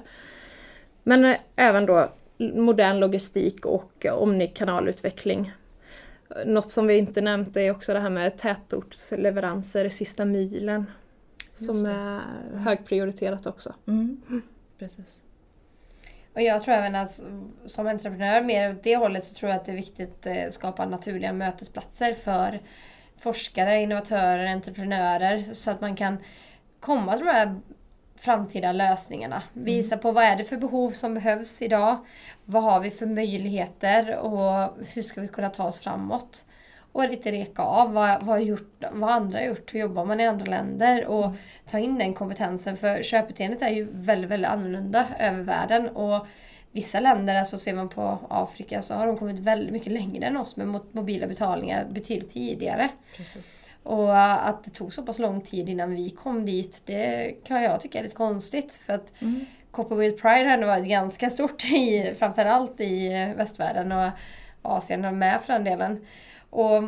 Men 1.03 1.25
eh, 1.25 1.37
även 1.57 1.87
då 1.87 2.13
modern 2.39 2.99
logistik 2.99 3.67
och 3.67 4.07
omnikanalutveckling. 4.13 5.53
Något 6.47 6.71
som 6.71 6.87
vi 6.87 6.99
inte 6.99 7.21
nämnt 7.21 7.57
är 7.57 7.71
också 7.71 7.93
det 7.93 7.99
här 7.99 8.11
med 8.11 8.39
tätortsleveranser, 8.39 9.89
sista 9.89 10.25
milen. 10.25 10.87
Som 11.55 11.87
är 11.87 12.21
högprioriterat 12.55 13.47
också. 13.47 13.75
Mm. 13.87 14.21
Precis. 14.79 15.23
Och 16.35 16.43
jag 16.43 16.63
tror 16.63 16.75
även 16.75 16.95
att 16.95 17.23
som 17.67 17.87
entreprenör, 17.87 18.43
mer 18.43 18.71
åt 18.71 18.83
det 18.83 18.97
hållet, 18.97 19.25
så 19.25 19.35
tror 19.35 19.51
jag 19.51 19.57
att 19.57 19.67
det 19.67 19.73
är 19.73 19.77
viktigt 19.77 20.27
att 20.27 20.55
skapa 20.55 20.87
naturliga 20.87 21.33
mötesplatser 21.33 22.15
för 22.15 22.63
forskare, 23.19 23.83
innovatörer, 23.83 24.47
entreprenörer 24.47 25.43
så 25.43 25.71
att 25.71 25.81
man 25.81 25.97
kan 25.97 26.19
komma 26.81 27.17
till 27.17 27.27
de 27.27 27.33
här 27.33 27.61
framtida 28.17 28.73
lösningarna. 28.73 29.43
Visa 29.53 29.95
mm. 29.95 30.03
på 30.03 30.13
vad 30.13 30.25
är 30.25 30.37
det 30.37 30.45
för 30.45 30.57
behov 30.57 30.91
som 30.91 31.15
behövs 31.15 31.63
idag? 31.63 31.97
Vad 32.45 32.63
har 32.63 32.81
vi 32.81 32.91
för 32.91 33.07
möjligheter 33.07 34.17
och 34.17 34.77
hur 34.95 35.03
ska 35.03 35.21
vi 35.21 35.29
kunna 35.29 35.51
ta 35.51 35.65
oss 35.65 35.79
framåt? 35.79 36.45
Och 36.97 37.09
lite 37.09 37.33
reka 37.33 37.63
av 37.63 37.93
vad, 37.93 38.23
vad, 38.23 38.43
gjort, 38.43 38.85
vad 38.93 39.11
andra 39.11 39.39
har 39.39 39.47
gjort, 39.47 39.75
hur 39.75 39.81
jobbar 39.81 40.05
man 40.05 40.21
i 40.21 40.27
andra 40.27 40.45
länder 40.45 41.07
och 41.07 41.25
mm. 41.25 41.37
ta 41.67 41.79
in 41.79 41.99
den 41.99 42.15
kompetensen 42.15 42.77
för 42.77 43.03
köpbeteendet 43.03 43.63
är 43.63 43.69
ju 43.69 43.89
väldigt, 43.93 44.31
väldigt 44.31 44.51
annorlunda 44.51 45.07
över 45.19 45.43
världen. 45.43 45.89
Och 45.89 46.27
vissa 46.73 47.01
länder, 47.01 47.35
alltså 47.35 47.59
ser 47.59 47.75
man 47.75 47.89
på 47.89 48.19
Afrika, 48.31 48.83
så 48.83 48.95
har 48.95 49.07
de 49.07 49.19
kommit 49.19 49.39
väldigt 49.39 49.73
mycket 49.73 49.93
längre 49.93 50.27
än 50.27 50.37
oss 50.37 50.57
med 50.57 50.81
mobila 50.93 51.27
betalningar 51.27 51.87
betydligt 51.91 52.33
tidigare. 52.33 52.89
Precis. 53.17 53.69
Och 53.83 54.19
att 54.19 54.65
det 54.65 54.71
tog 54.71 54.93
så 54.93 55.03
pass 55.03 55.19
lång 55.19 55.41
tid 55.41 55.69
innan 55.69 55.95
vi 55.95 56.11
kom 56.11 56.47
dit, 56.47 56.83
det 56.85 57.35
kan 57.45 57.63
jag 57.63 57.81
tycka 57.81 57.99
är 57.99 58.03
lite 58.03 58.17
konstigt. 58.17 58.75
För 58.75 58.93
att 58.93 59.23
mm. 59.23 59.47
Copperwheel 59.71 60.13
Pride 60.13 60.45
har 60.45 60.55
ändå 60.55 60.67
varit 60.67 60.89
ganska 60.89 61.31
stort, 61.31 61.65
i, 61.65 62.15
framförallt 62.19 62.81
i 62.81 63.09
västvärlden 63.37 63.93
och 63.93 64.11
Asien 64.67 65.19
med 65.19 65.41
för 65.41 65.53
den 65.53 65.65
delen. 65.65 66.07
Och 66.51 66.83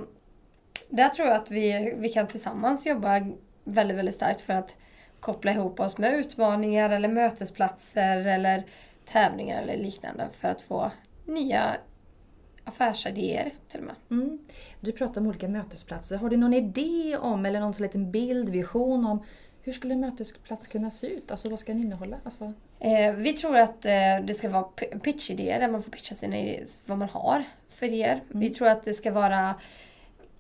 där 0.89 1.09
tror 1.09 1.29
jag 1.29 1.37
att 1.37 1.51
vi, 1.51 1.95
vi 1.99 2.09
kan 2.09 2.27
tillsammans 2.27 2.87
jobba 2.87 3.21
väldigt, 3.65 3.99
väldigt 3.99 4.15
starkt 4.15 4.41
för 4.41 4.53
att 4.53 4.77
koppla 5.21 5.53
ihop 5.53 5.81
oss 5.81 5.99
med 5.99 6.15
utmaningar 6.15 6.91
eller 6.91 7.09
mötesplatser 7.09 8.27
eller 8.27 8.65
tävlingar 9.05 9.63
eller 9.63 9.77
liknande 9.77 10.29
för 10.33 10.49
att 10.49 10.63
få 10.63 10.91
nya 11.27 11.77
affärsidéer 12.65 13.53
till 13.69 13.81
och 13.81 13.87
med. 13.87 13.95
Mm. 14.11 14.39
Du 14.81 14.93
pratar 14.93 15.21
om 15.21 15.27
olika 15.27 15.49
mötesplatser. 15.49 16.17
Har 16.17 16.29
du 16.29 16.37
någon 16.37 16.55
idé 16.55 17.17
om 17.21 17.47
eller 17.47 17.61
någon 17.61 17.73
liten 17.73 18.11
bild, 18.11 18.49
vision 18.49 19.07
om 19.07 19.23
hur 19.63 19.73
skulle 19.73 19.95
en 19.95 20.01
mötesplats 20.01 20.67
kunna 20.67 20.91
se 20.91 21.07
ut? 21.07 21.31
Alltså 21.31 21.51
vad 21.51 21.59
ska 21.59 21.73
den 21.73 21.83
innehålla? 21.83 22.17
Alltså... 22.25 22.53
Eh, 22.81 23.15
vi 23.15 23.33
tror 23.33 23.57
att 23.57 23.85
eh, 23.85 23.93
det 24.25 24.35
ska 24.35 24.49
vara 24.49 24.69
pitchidéer 25.03 25.61
där 25.61 25.69
man 25.69 25.83
får 25.83 25.91
pitcha 25.91 26.15
sina 26.15 26.37
vad 26.87 26.99
man 26.99 27.09
har 27.09 27.45
för 27.79 27.87
idéer. 27.87 28.13
Mm. 28.13 28.41
Vi 28.41 28.51
tror 28.51 28.69
att 28.69 28.85
det 28.85 28.95
ska 28.95 29.13
vara 29.13 29.55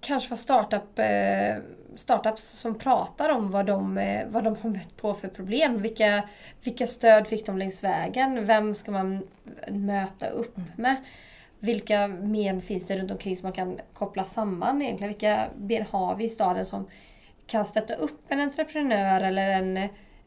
kanske 0.01 0.31
vara 0.31 0.39
startup, 0.39 0.99
eh, 0.99 1.57
startups 1.95 2.43
som 2.43 2.75
pratar 2.75 3.31
om 3.31 3.51
vad 3.51 3.67
de, 3.67 3.99
eh, 3.99 4.27
vad 4.29 4.45
de 4.45 4.57
har 4.57 4.71
mött 4.71 4.97
på 4.97 5.15
för 5.15 5.29
problem. 5.29 5.83
Vilka, 5.83 6.29
vilka 6.63 6.87
stöd 6.87 7.27
fick 7.27 7.47
de 7.47 7.59
längs 7.59 7.85
vägen? 7.85 8.47
Vem 8.47 8.75
ska 8.75 8.91
man 8.91 9.23
möta 9.69 10.27
upp 10.29 10.57
mm. 10.57 10.69
med? 10.77 10.97
Vilka 11.61 12.09
men 12.09 12.63
finns 12.63 12.87
det 12.87 12.99
runt 12.99 13.11
omkring 13.11 13.37
som 13.37 13.47
man 13.47 13.53
kan 13.53 13.81
koppla 13.93 14.25
samman 14.25 14.83
egentligen? 14.83 15.13
Vilka 15.13 15.47
ben 15.57 15.87
har 15.91 16.17
vi 16.17 16.25
i 16.25 16.29
staden 16.29 16.65
som 16.65 16.87
kan 17.47 17.65
stötta 17.65 17.95
upp 17.95 18.25
en 18.29 18.41
entreprenör 18.41 19.21
eller 19.21 19.49
en, 19.49 19.77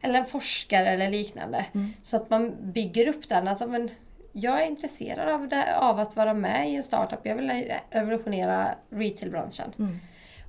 eller 0.01 0.19
en 0.19 0.25
forskare 0.25 0.89
eller 0.89 1.09
liknande? 1.09 1.65
Mm. 1.73 1.93
Så 2.01 2.17
att 2.17 2.29
man 2.29 2.71
bygger 2.71 3.07
upp 3.07 3.29
den. 3.29 3.47
Alltså, 3.47 3.67
men 3.67 3.89
jag 4.31 4.61
är 4.61 4.67
intresserad 4.67 5.29
av, 5.29 5.47
det, 5.47 5.77
av 5.77 5.99
att 5.99 6.15
vara 6.15 6.33
med 6.33 6.69
i 6.69 6.75
en 6.75 6.83
startup. 6.83 7.19
Jag 7.23 7.35
vill 7.35 7.73
revolutionera 7.89 8.67
retailbranschen. 8.89 9.73
Mm. 9.79 9.99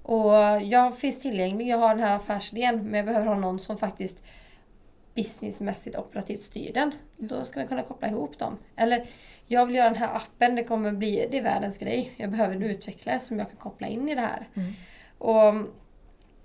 Och 0.03 0.63
jag 0.63 0.99
finns 0.99 1.21
tillgänglig, 1.21 1.69
jag 1.69 1.79
har 1.79 1.95
den 1.95 2.05
här 2.05 2.17
affärsidén 2.17 2.85
men 2.85 2.95
jag 2.95 3.07
behöver 3.07 3.27
ha 3.27 3.35
någon 3.35 3.59
som 3.59 3.77
faktiskt 3.77 4.25
businessmässigt 5.15 5.99
operativt 5.99 6.41
styr 6.41 6.73
den. 6.73 6.93
Då 7.17 7.45
ska 7.45 7.61
man 7.61 7.69
kunna 7.69 7.83
koppla 7.83 8.09
ihop 8.09 8.39
dem. 8.39 8.59
Eller 8.77 9.07
jag 9.47 9.67
vill 9.67 9.77
göra 9.77 9.91
den 9.91 9.99
här 9.99 10.17
appen, 10.17 10.55
det 10.55 10.65
kommer 10.65 10.93
bli, 10.93 11.27
det 11.31 11.39
är 11.39 11.43
världens 11.43 11.79
grej. 11.79 12.13
Jag 12.17 12.31
behöver 12.31 12.57
en 12.57 12.63
utvecklare 12.63 13.19
som 13.19 13.39
jag 13.39 13.49
kan 13.49 13.57
koppla 13.57 13.87
in 13.87 14.09
i 14.09 14.15
det 14.15 14.21
här. 14.21 14.49
Mm. 14.55 14.73
Och 15.19 15.69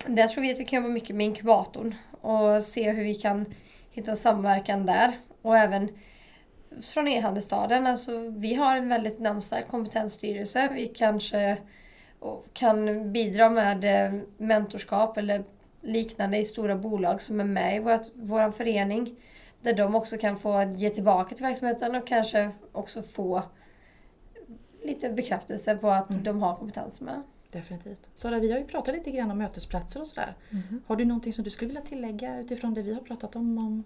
där 0.05 0.27
tror 0.27 0.41
vi 0.41 0.51
att 0.51 0.59
vi 0.59 0.65
kan 0.65 0.83
jobba 0.83 0.93
mycket 0.93 1.15
med 1.15 1.25
inkubatorn 1.25 1.95
och 2.21 2.63
se 2.63 2.91
hur 2.91 3.03
vi 3.03 3.15
kan 3.15 3.45
hitta 3.91 4.15
samverkan 4.15 4.85
där. 4.85 5.17
Och 5.41 5.57
även 5.57 5.89
från 6.81 7.07
e-handelsstaden, 7.07 7.87
alltså 7.87 8.19
vi 8.29 8.53
har 8.53 8.75
en 8.75 8.89
väldigt 8.89 9.19
namnstark 9.19 9.67
kompetensstyrelse. 9.67 10.69
Vi 10.73 10.87
kanske 10.87 11.57
kan 12.53 13.11
bidra 13.13 13.49
med 13.49 14.05
eh, 14.05 14.21
mentorskap 14.37 15.17
eller 15.17 15.43
liknande 15.81 16.37
i 16.37 16.45
stora 16.45 16.75
bolag 16.75 17.21
som 17.21 17.39
är 17.39 17.45
med 17.45 17.75
i 17.75 17.79
vår 18.13 18.51
förening. 18.51 19.15
Där 19.61 19.73
de 19.73 19.95
också 19.95 20.17
kan 20.17 20.37
få 20.37 20.63
ge 20.63 20.89
tillbaka 20.89 21.35
till 21.35 21.45
verksamheten 21.45 21.95
och 21.95 22.07
kanske 22.07 22.49
också 22.71 23.01
få 23.01 23.43
lite 24.83 25.09
bekräftelse 25.09 25.75
på 25.75 25.89
att 25.89 26.11
mm. 26.11 26.23
de 26.23 26.41
har 26.41 26.55
kompetens 26.55 27.01
med. 27.01 27.23
Definitivt. 27.51 28.09
Sara, 28.15 28.39
vi 28.39 28.51
har 28.51 28.59
ju 28.59 28.65
pratat 28.65 28.95
lite 28.95 29.11
grann 29.11 29.31
om 29.31 29.37
mötesplatser 29.37 30.01
och 30.01 30.07
sådär. 30.07 30.35
Mm. 30.49 30.81
Har 30.87 30.95
du 30.95 31.05
någonting 31.05 31.33
som 31.33 31.43
du 31.43 31.49
skulle 31.49 31.67
vilja 31.67 31.81
tillägga 31.81 32.39
utifrån 32.39 32.73
det 32.73 32.81
vi 32.81 32.93
har 32.93 33.01
pratat 33.01 33.35
om? 33.35 33.57
om... 33.57 33.83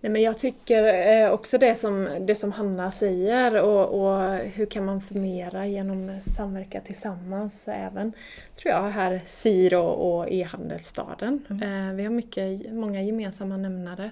Nej, 0.00 0.12
men 0.12 0.22
jag 0.22 0.38
tycker 0.38 0.84
eh, 1.12 1.30
också 1.30 1.58
det 1.58 1.74
som, 1.74 2.08
det 2.20 2.34
som 2.34 2.52
Hanna 2.52 2.90
säger 2.90 3.62
och, 3.62 4.00
och 4.00 4.34
hur 4.36 4.66
kan 4.66 4.84
man 4.84 5.00
förmera 5.00 5.66
genom 5.66 6.20
samverka 6.20 6.80
tillsammans 6.80 7.68
även, 7.68 8.12
tror 8.56 8.74
jag, 8.74 8.90
här 8.90 9.22
SIR 9.26 9.74
och, 9.74 10.18
och 10.18 10.26
e-handelsstaden. 10.30 11.44
Mm. 11.50 11.88
Eh, 11.88 11.94
vi 11.94 12.02
har 12.02 12.10
mycket, 12.10 12.72
många 12.72 13.02
gemensamma 13.02 13.56
nämnare. 13.56 14.10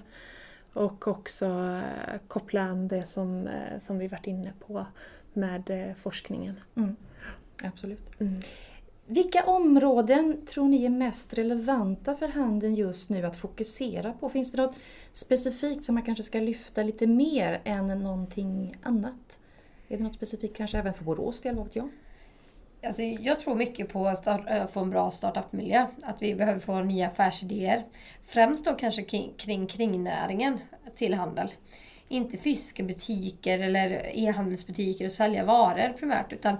Och 0.73 1.07
också 1.07 1.45
eh, 1.45 2.19
koppla 2.27 2.61
an 2.61 2.87
det 2.87 3.07
som, 3.07 3.49
som 3.77 3.99
vi 3.99 4.07
varit 4.07 4.27
inne 4.27 4.53
på 4.67 4.85
med 5.33 5.93
forskningen. 5.97 6.59
Mm. 6.75 6.95
Absolut. 7.63 8.19
Mm. 8.19 8.39
Vilka 9.11 9.43
områden 9.43 10.45
tror 10.45 10.67
ni 10.67 10.85
är 10.85 10.89
mest 10.89 11.33
relevanta 11.33 12.15
för 12.15 12.27
handeln 12.27 12.75
just 12.75 13.09
nu 13.09 13.25
att 13.25 13.35
fokusera 13.35 14.13
på? 14.13 14.29
Finns 14.29 14.51
det 14.51 14.61
något 14.61 14.75
specifikt 15.13 15.83
som 15.83 15.95
man 15.95 16.03
kanske 16.03 16.23
ska 16.23 16.39
lyfta 16.39 16.83
lite 16.83 17.07
mer 17.07 17.61
än 17.63 17.87
någonting 17.87 18.75
annat? 18.83 19.39
Är 19.87 19.97
det 19.97 20.03
något 20.03 20.15
specifikt 20.15 20.57
kanske 20.57 20.77
även 20.77 20.93
för 20.93 21.03
Borås 21.03 21.41
del, 21.41 21.55
vad 21.55 21.65
vet 21.65 21.75
jag? 21.75 21.89
Alltså, 22.83 23.01
jag 23.01 23.39
tror 23.39 23.55
mycket 23.55 23.93
på 23.93 24.07
att 24.07 24.27
eh, 24.27 24.67
få 24.67 24.79
en 24.79 24.89
bra 24.89 25.11
startup-miljö. 25.11 25.85
Att 26.01 26.21
vi 26.21 26.35
behöver 26.35 26.59
få 26.59 26.81
nya 26.81 27.07
affärsidéer. 27.07 27.85
Främst 28.23 28.65
då 28.65 28.73
kanske 28.73 29.03
kring, 29.03 29.33
kring 29.37 29.67
kringnäringen 29.67 30.59
till 30.95 31.13
handel. 31.13 31.51
Inte 32.07 32.37
fysiska 32.37 32.83
butiker 32.83 33.59
eller 33.59 34.17
e-handelsbutiker 34.17 35.05
och 35.05 35.11
sälja 35.11 35.45
varor 35.45 35.93
primärt. 35.99 36.33
Utan 36.33 36.57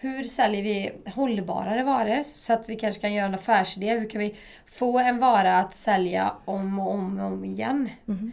hur 0.00 0.24
säljer 0.24 0.62
vi 0.62 0.92
hållbarare 1.06 1.82
varor 1.82 2.22
så 2.22 2.52
att 2.52 2.68
vi 2.68 2.76
kanske 2.76 3.00
kan 3.00 3.14
göra 3.14 3.26
en 3.26 3.34
affärsidé? 3.34 3.98
Hur 3.98 4.10
kan 4.10 4.20
vi 4.20 4.34
få 4.66 4.98
en 4.98 5.18
vara 5.18 5.56
att 5.56 5.74
sälja 5.74 6.34
om 6.44 6.78
och 6.78 6.92
om 6.92 7.20
och 7.20 7.26
om 7.26 7.44
igen? 7.44 7.88
Mm. 8.08 8.32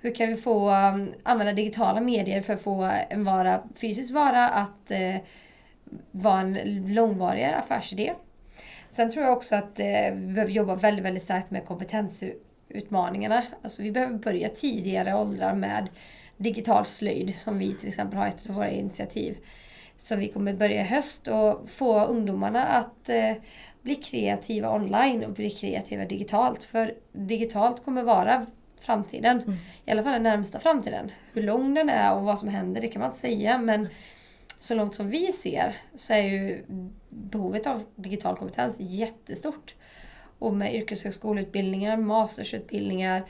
Hur 0.00 0.14
kan 0.14 0.26
vi 0.28 0.36
få 0.36 0.70
um, 0.70 1.12
använda 1.22 1.52
digitala 1.52 2.00
medier 2.00 2.40
för 2.40 2.52
att 2.52 2.62
få 2.62 2.90
en 3.10 3.24
vara, 3.24 3.62
fysisk 3.74 4.14
vara 4.14 4.48
att 4.48 4.90
eh, 4.90 5.16
vara 6.10 6.40
en 6.40 6.84
långvarigare 6.94 7.56
affärsidé? 7.56 8.12
Sen 8.90 9.10
tror 9.10 9.24
jag 9.24 9.36
också 9.36 9.54
att 9.54 9.78
eh, 9.78 10.14
vi 10.14 10.32
behöver 10.32 10.52
jobba 10.52 10.74
väldigt, 10.74 11.04
väldigt 11.04 11.22
starkt 11.22 11.50
med 11.50 11.66
kompetensutmaningarna. 11.66 13.42
Alltså 13.62 13.82
vi 13.82 13.90
behöver 13.90 14.18
börja 14.18 14.48
tidigare 14.48 15.14
åldrar 15.14 15.54
med 15.54 15.88
digital 16.36 16.86
slöjd 16.86 17.34
som 17.34 17.58
vi 17.58 17.74
till 17.74 17.88
exempel 17.88 18.18
har 18.18 18.26
ett 18.26 18.48
av 18.48 18.54
våra 18.54 18.70
initiativ 18.70 19.38
som 19.96 20.18
vi 20.18 20.28
kommer 20.28 20.54
börja 20.54 20.80
i 20.80 20.84
höst 20.84 21.28
och 21.28 21.70
få 21.70 22.04
ungdomarna 22.04 22.66
att 22.66 23.08
eh, 23.08 23.32
bli 23.82 23.94
kreativa 23.94 24.74
online 24.74 25.24
och 25.24 25.32
bli 25.32 25.50
kreativa 25.50 26.04
digitalt. 26.04 26.64
För 26.64 26.94
digitalt 27.12 27.84
kommer 27.84 28.02
vara 28.02 28.46
framtiden. 28.80 29.42
Mm. 29.42 29.56
I 29.84 29.90
alla 29.90 30.02
fall 30.02 30.12
den 30.12 30.22
närmsta 30.22 30.60
framtiden. 30.60 31.12
Hur 31.32 31.42
lång 31.42 31.74
den 31.74 31.88
är 31.88 32.16
och 32.16 32.24
vad 32.24 32.38
som 32.38 32.48
händer, 32.48 32.80
det 32.80 32.88
kan 32.88 33.00
man 33.00 33.10
inte 33.10 33.20
säga. 33.20 33.58
Men 33.58 33.88
så 34.60 34.74
långt 34.74 34.94
som 34.94 35.10
vi 35.10 35.32
ser 35.32 35.76
så 35.94 36.12
är 36.12 36.22
ju 36.22 36.64
behovet 37.08 37.66
av 37.66 37.84
digital 37.96 38.36
kompetens 38.36 38.80
jättestort. 38.80 39.74
Och 40.38 40.54
med 40.54 40.74
yrkeshögskoleutbildningar, 40.74 41.96
mastersutbildningar, 41.96 43.24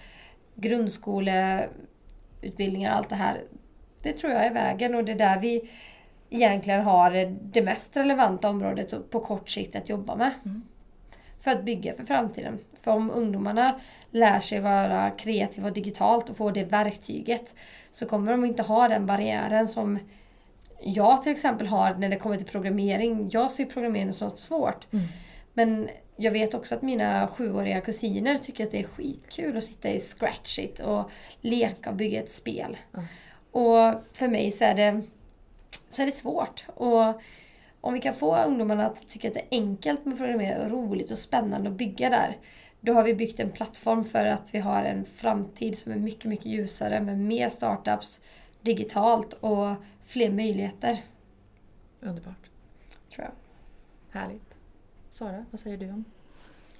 grundskoleutbildningar, 0.54 2.90
allt 2.90 3.08
det 3.08 3.14
här. 3.14 3.40
Det 4.02 4.12
tror 4.12 4.32
jag 4.32 4.46
är 4.46 4.54
vägen 4.54 4.94
och 4.94 5.04
det 5.04 5.12
är 5.12 5.16
där 5.16 5.40
vi 5.40 5.70
egentligen 6.30 6.82
har 6.82 7.34
det 7.42 7.62
mest 7.62 7.96
relevanta 7.96 8.48
området 8.48 9.10
på 9.10 9.20
kort 9.20 9.48
sikt 9.48 9.76
att 9.76 9.88
jobba 9.88 10.16
med. 10.16 10.30
Mm. 10.44 10.62
För 11.38 11.50
att 11.50 11.64
bygga 11.64 11.94
för 11.94 12.04
framtiden. 12.04 12.58
För 12.80 12.90
om 12.90 13.10
ungdomarna 13.10 13.80
lär 14.10 14.40
sig 14.40 14.60
vara 14.60 15.10
kreativa 15.10 15.68
och 15.68 15.74
digitalt 15.74 16.30
och 16.30 16.36
får 16.36 16.52
det 16.52 16.64
verktyget 16.64 17.54
så 17.90 18.06
kommer 18.06 18.32
de 18.32 18.44
inte 18.44 18.62
ha 18.62 18.88
den 18.88 19.06
barriären 19.06 19.68
som 19.68 19.98
jag 20.82 21.22
till 21.22 21.32
exempel 21.32 21.66
har 21.66 21.94
när 21.94 22.08
det 22.08 22.16
kommer 22.16 22.36
till 22.36 22.46
programmering. 22.46 23.28
Jag 23.32 23.50
ser 23.50 23.64
programmering 23.64 24.12
som 24.12 24.28
något 24.28 24.38
svårt. 24.38 24.92
Mm. 24.92 25.04
Men 25.54 25.88
jag 26.16 26.32
vet 26.32 26.54
också 26.54 26.74
att 26.74 26.82
mina 26.82 27.28
sjuåriga 27.28 27.80
kusiner 27.80 28.38
tycker 28.38 28.64
att 28.64 28.72
det 28.72 28.80
är 28.80 28.86
skitkul 28.86 29.56
att 29.56 29.64
sitta 29.64 29.88
i 29.88 30.00
Scratchit 30.00 30.80
och 30.80 31.10
leka 31.40 31.90
och 31.90 31.96
bygga 31.96 32.22
ett 32.22 32.32
spel. 32.32 32.76
Mm. 32.94 33.06
Och 33.50 34.02
för 34.12 34.28
mig 34.28 34.50
så 34.50 34.64
är 34.64 34.74
det 34.74 35.02
så 35.88 36.02
är 36.02 36.06
det 36.06 36.12
svårt. 36.12 36.66
Och 36.74 37.20
om 37.80 37.94
vi 37.94 38.00
kan 38.00 38.14
få 38.14 38.44
ungdomarna 38.44 38.86
att 38.86 39.08
tycka 39.08 39.28
att 39.28 39.34
det 39.34 39.40
är 39.40 39.48
enkelt 39.50 40.04
med 40.04 40.16
programmering, 40.16 40.70
roligt 40.70 41.10
och 41.10 41.18
spännande 41.18 41.70
att 41.70 41.76
bygga 41.76 42.10
där. 42.10 42.38
Då 42.80 42.92
har 42.92 43.02
vi 43.02 43.14
byggt 43.14 43.40
en 43.40 43.50
plattform 43.50 44.04
för 44.04 44.26
att 44.26 44.54
vi 44.54 44.58
har 44.58 44.82
en 44.82 45.04
framtid 45.04 45.78
som 45.78 45.92
är 45.92 45.96
mycket, 45.96 46.24
mycket 46.24 46.46
ljusare 46.46 47.00
med 47.00 47.18
mer 47.18 47.48
startups 47.48 48.22
digitalt 48.60 49.32
och 49.32 49.74
fler 50.04 50.30
möjligheter. 50.30 51.02
Underbart. 52.00 52.50
Tror 53.14 53.24
jag. 53.24 54.20
Härligt. 54.20 54.54
Sara, 55.10 55.44
vad 55.50 55.60
säger 55.60 55.78
du 55.78 55.90
om 55.90 56.04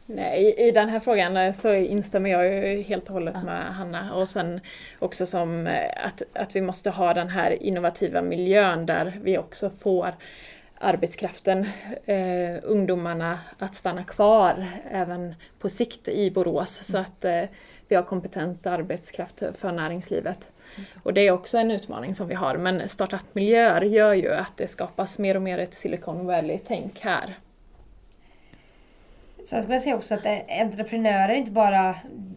Nej, 0.07 0.55
i 0.59 0.71
den 0.71 0.89
här 0.89 1.01
frågan 1.01 1.37
eh, 1.37 1.53
så 1.53 1.75
instämmer 1.75 2.31
jag 2.31 2.47
ju 2.47 2.83
helt 2.83 3.05
och 3.05 3.13
hållet 3.13 3.45
med 3.45 3.75
Hanna. 3.75 4.15
Och 4.15 4.29
sen 4.29 4.61
också 4.99 5.27
som 5.27 5.67
eh, 5.67 6.07
att, 6.07 6.23
att 6.33 6.57
vi 6.57 6.61
måste 6.61 6.91
ha 6.91 7.15
den 7.15 7.29
här 7.29 7.63
innovativa 7.63 8.23
miljön 8.23 8.87
där 8.87 9.19
vi 9.23 9.39
också 9.39 9.71
får 9.71 10.15
arbetskraften, 10.79 11.67
eh, 12.05 12.57
ungdomarna, 12.63 13.39
att 13.59 13.75
stanna 13.75 14.05
kvar 14.05 14.67
även 14.91 15.35
på 15.59 15.69
sikt 15.69 16.09
i 16.09 16.31
Borås 16.31 16.85
så 16.85 16.99
att 16.99 17.25
eh, 17.25 17.43
vi 17.89 17.97
har 17.97 18.03
kompetent 18.03 18.67
arbetskraft 18.67 19.43
för 19.55 19.73
näringslivet. 19.73 20.51
Och 21.03 21.15
det 21.15 21.21
är 21.27 21.33
också 21.33 21.59
en 21.59 21.71
utmaning 21.71 22.15
som 22.15 22.29
vi 22.29 22.35
har, 22.35 22.57
men 22.57 22.89
startup-miljöer 22.89 23.83
gör 23.83 24.15
ju 24.15 24.33
att 24.33 24.57
det 24.57 24.69
skapas 24.69 25.19
mer 25.19 25.35
och 25.35 25.43
mer 25.43 25.59
ett 25.59 25.75
Silicon 25.75 26.27
Valley-tänk 26.27 27.01
här. 27.01 27.37
Sen 29.47 29.62
ska 29.62 29.73
jag 29.73 29.83
säga 29.83 29.97
också 29.97 30.15
att 30.15 30.26
entreprenörer 30.61 31.29
är 31.29 31.35
inte 31.35 31.50
bara 31.50 31.95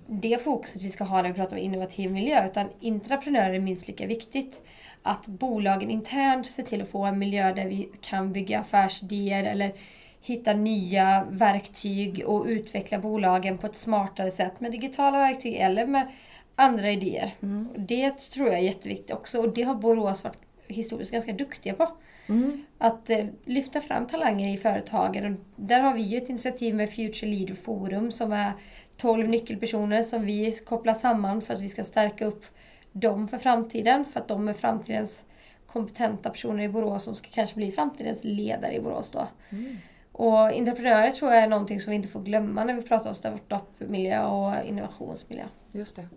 det 0.08 0.44
fokuset 0.44 0.82
vi 0.82 0.89
ska 0.89 1.04
ha 1.04 1.22
när 1.22 1.30
vi 1.30 1.36
pratar 1.36 1.58
om 1.58 1.63
innovativ 1.63 2.12
miljö, 2.12 2.46
utan 2.46 2.70
entreprenörer 2.84 3.54
är 3.54 3.60
minst 3.60 3.88
lika 3.88 4.08
viktigt. 4.08 4.62
Att 5.04 5.28
bolagen 5.28 5.89
internt 5.89 6.48
ser 6.48 6.63
till 6.63 6.82
att 6.82 6.89
få 6.89 7.06
en 7.06 7.20
miljö 7.20 7.54
där 7.54 7.68
vi 7.68 7.89
kan 8.01 8.32
bygga 8.32 8.60
affärsidéer 8.60 9.44
eller 9.44 9.74
hitta 10.22 10.54
nya 10.54 11.28
verktyg 11.30 12.24
och 12.25 12.46
utveckla 12.46 13.00
bolagen 13.00 13.58
på 13.58 13.68
ett 13.68 13.75
smartare 13.75 14.32
sätt 14.32 14.60
med 14.60 14.72
digitala 14.72 15.18
verktyg 15.18 15.56
eller 15.56 15.88
med 15.88 16.08
andra 16.56 16.92
idéer. 16.92 17.34
Mm. 17.42 17.70
Det 17.78 18.18
tror 18.18 18.48
jag 18.48 18.58
är 18.58 18.63
jätteviktigt 18.63 19.12
också 19.12 19.39
och 19.39 19.54
det 19.54 19.63
har 19.63 19.75
Borås 19.75 20.24
varit 20.24 20.49
historiskt 20.70 21.12
ganska 21.12 21.34
duktiga 21.34 21.74
på. 21.74 21.92
Mm. 22.30 22.66
Att 22.78 23.10
eh, 23.10 23.26
lyfta 23.46 23.82
fram 23.82 24.08
talanger 24.08 24.54
i 24.54 24.58
företagen. 24.58 25.34
Och 25.34 25.40
där 25.56 25.82
har 25.82 25.94
vi 25.94 26.02
ju 26.02 26.18
ett 26.18 26.30
initiativ 26.30 26.76
med 26.76 26.90
Future 26.90 27.32
Leader 27.32 27.56
Forum 27.56 28.12
som 28.12 28.32
är 28.32 28.52
12 28.98 29.30
nyckelpersoner 29.30 30.04
som 30.04 30.26
vi 30.26 30.52
kopplar 30.52 30.94
samman 30.94 31.42
för 31.42 31.54
att 31.54 31.62
vi 31.62 31.68
ska 31.68 31.84
stärka 31.84 32.26
upp 32.26 32.46
dem 32.92 33.28
för 33.28 33.38
framtiden. 33.38 34.06
För 34.06 34.20
att 34.20 34.28
de 34.28 34.48
är 34.48 34.54
framtidens 34.54 35.24
kompetenta 35.68 36.30
personer 36.30 36.64
i 36.64 36.70
Borås 36.70 37.04
som 37.04 37.16
ska 37.16 37.30
kanske 37.32 37.56
bli 37.56 37.72
framtidens 37.72 38.20
ledare 38.24 38.74
i 38.74 38.80
Borås 38.80 39.12
då. 39.12 39.28
Mm. 39.50 39.78
Och 40.20 40.40
entreprenörer 40.40 41.10
tror 41.10 41.32
jag 41.32 41.44
är 41.44 41.48
någonting 41.48 41.80
som 41.80 41.92
vi 41.92 41.96
inte 41.96 42.08
får 42.08 42.22
glömma 42.22 42.64
när 42.64 42.74
vi 42.74 42.82
pratar 42.82 43.10
om 43.10 43.16
startup-miljö 43.16 44.26
och 44.26 44.66
innovationsmiljö. 44.66 45.44
Just 45.72 45.96
det. 45.96 46.08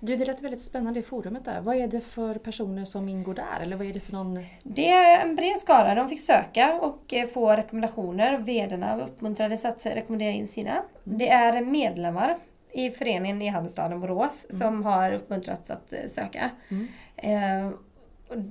Du, 0.00 0.16
det 0.16 0.24
lät 0.24 0.42
väldigt 0.42 0.62
spännande 0.62 1.00
i 1.00 1.02
forumet 1.02 1.44
där. 1.44 1.60
Vad 1.60 1.76
är 1.76 1.88
det 1.88 2.00
för 2.00 2.34
personer 2.34 2.84
som 2.84 3.08
ingår 3.08 3.34
där? 3.34 3.60
Eller 3.62 3.76
vad 3.76 3.86
är 3.86 3.92
det 3.92 4.00
för 4.00 4.12
någon... 4.12 4.44
Det 4.62 4.90
är 4.90 5.26
en 5.26 5.36
bred 5.36 5.56
skara. 5.56 5.94
De 5.94 6.08
fick 6.08 6.20
söka 6.20 6.80
och 6.80 7.14
eh, 7.14 7.26
få 7.26 7.52
rekommendationer. 7.52 8.38
Vdarna 8.38 9.00
uppmuntrades 9.00 9.64
att 9.64 9.86
rekommendera 9.86 10.30
in 10.30 10.48
sina. 10.48 10.70
Mm. 10.70 11.18
Det 11.18 11.28
är 11.28 11.64
medlemmar 11.64 12.38
i 12.72 12.90
föreningen 12.90 13.42
i 13.42 13.48
Handelsstaden 13.48 14.00
Borås 14.00 14.46
mm. 14.50 14.60
som 14.60 14.84
har 14.84 15.12
uppmuntrats 15.12 15.70
att 15.70 15.92
eh, 15.92 15.98
söka. 16.08 16.50
Mm. 16.68 16.88
Eh, 17.16 17.72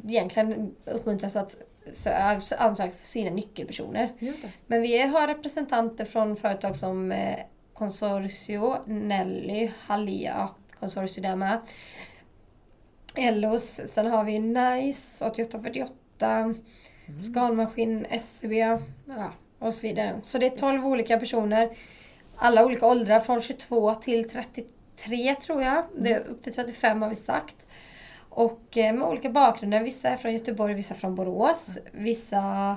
egentligen 0.08 0.76
uppmuntras 0.86 1.36
att 1.36 1.58
ansöka 2.58 2.92
för 2.92 3.08
sina 3.08 3.32
nyckelpersoner. 3.32 4.14
Men 4.68 4.82
vi 4.82 5.02
har 5.02 5.28
representanter 5.28 6.06
från 6.06 6.36
företag 6.36 6.76
som 6.76 7.12
eh, 7.12 7.36
Consortio, 7.74 8.76
Nelly, 8.86 9.72
Hallia 9.80 10.50
Consortio 10.80 11.22
där 11.22 11.36
med. 11.36 11.62
Ellos, 13.16 13.82
sen 13.86 14.08
har 14.08 14.24
vi 14.24 14.40
Nice 14.40 15.26
8848, 15.26 15.94
mm. 16.28 16.60
Skalmaskin, 17.20 18.06
SCB 18.10 18.58
ja, 18.58 19.32
och 19.60 19.74
så 19.74 19.82
vidare. 19.82 20.20
Så 20.24 20.38
det 20.38 20.46
är 20.46 20.58
12 20.58 20.86
olika 20.86 21.20
personer. 21.20 21.70
Alla 22.36 22.66
olika 22.66 22.88
åldrar, 22.88 23.20
från 23.20 23.42
22 23.42 23.96
till 23.96 24.30
33 24.30 25.36
tror 25.36 25.62
jag. 25.62 25.84
Det 25.98 26.12
är 26.12 26.20
upp 26.20 26.44
till 26.44 26.54
35 26.54 27.02
har 27.02 27.10
vi 27.10 27.16
sagt. 27.16 27.68
Och 28.36 28.78
eh, 28.78 28.94
med 28.94 29.08
olika 29.08 29.30
bakgrunder. 29.30 29.84
Vissa 29.84 30.10
är 30.10 30.16
från 30.16 30.34
Göteborg, 30.34 30.74
vissa 30.74 30.96
från 30.96 31.16
Borås. 31.16 31.78
Vissa 31.92 32.76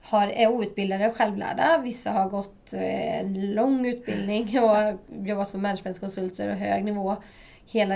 har, 0.00 0.28
är 0.28 0.48
outbildade 0.48 1.08
och 1.08 1.16
självlärda. 1.16 1.80
Vissa 1.84 2.10
har 2.10 2.28
gått 2.28 2.72
eh, 2.72 3.18
en 3.18 3.54
lång 3.54 3.86
utbildning 3.86 4.42
och 4.62 4.98
jobbat 5.26 5.48
som 5.48 5.62
managementkonsulter 5.62 6.48
och 6.48 6.56
hög 6.56 6.84
nivå 6.84 7.16
hela 7.66 7.94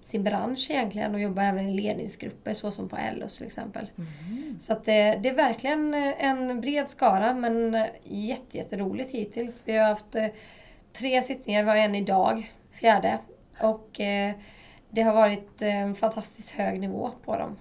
sin 0.00 0.24
bransch 0.24 0.70
egentligen 0.70 1.14
och 1.14 1.20
jobbar 1.20 1.42
även 1.42 1.68
i 1.68 1.74
ledningsgrupper 1.74 2.54
så 2.54 2.70
som 2.70 2.88
på 2.88 2.96
Ellos 2.96 3.38
till 3.38 3.46
exempel. 3.46 3.90
Mm. 3.98 4.58
Så 4.58 4.72
att 4.72 4.84
det, 4.84 5.18
det, 5.22 5.28
är 5.28 5.34
verkligen 5.34 5.94
en 5.94 6.60
bred 6.60 6.88
skara 6.88 7.34
men 7.34 7.86
jätteroligt 8.04 9.14
jätte 9.14 9.18
hittills. 9.18 9.62
Vi 9.66 9.76
har 9.76 9.88
haft 9.88 10.14
eh, 10.14 10.26
tre 10.92 11.22
sittningar, 11.22 11.62
vi 11.62 11.68
har 11.68 11.76
en 11.76 11.94
idag, 11.94 12.52
fjärde. 12.70 13.18
Och 13.60 14.00
det 14.90 15.02
har 15.02 15.12
varit 15.12 15.62
en 15.62 15.94
fantastiskt 15.94 16.50
hög 16.50 16.80
nivå 16.80 17.10
på 17.24 17.38
dem. 17.38 17.56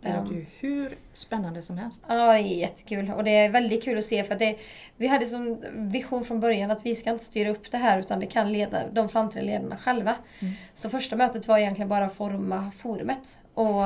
Det 0.00 0.16
låter 0.16 0.34
ju 0.34 0.46
hur 0.58 0.98
spännande 1.12 1.62
som 1.62 1.78
helst. 1.78 2.04
Ja, 2.08 2.32
det 2.32 2.38
är 2.38 2.58
jättekul. 2.58 3.10
Och 3.10 3.24
det 3.24 3.30
är 3.30 3.50
väldigt 3.50 3.84
kul 3.84 3.98
att 3.98 4.04
se 4.04 4.24
för 4.24 4.32
att 4.32 4.38
det, 4.38 4.56
vi 4.96 5.06
hade 5.06 5.26
som 5.26 5.64
vision 5.74 6.24
från 6.24 6.40
början 6.40 6.70
att 6.70 6.86
vi 6.86 6.94
ska 6.94 7.10
inte 7.10 7.24
styra 7.24 7.50
upp 7.50 7.70
det 7.70 7.78
här 7.78 7.98
utan 7.98 8.20
det 8.20 8.26
kan 8.26 8.52
leda 8.52 8.88
de 8.92 9.08
framtida 9.08 9.44
ledarna 9.44 9.76
själva. 9.76 10.14
Mm. 10.40 10.54
Så 10.74 10.90
första 10.90 11.16
mötet 11.16 11.48
var 11.48 11.58
egentligen 11.58 11.88
bara 11.88 12.04
att 12.04 12.14
forma 12.14 12.70
forumet. 12.70 13.38
Och 13.54 13.82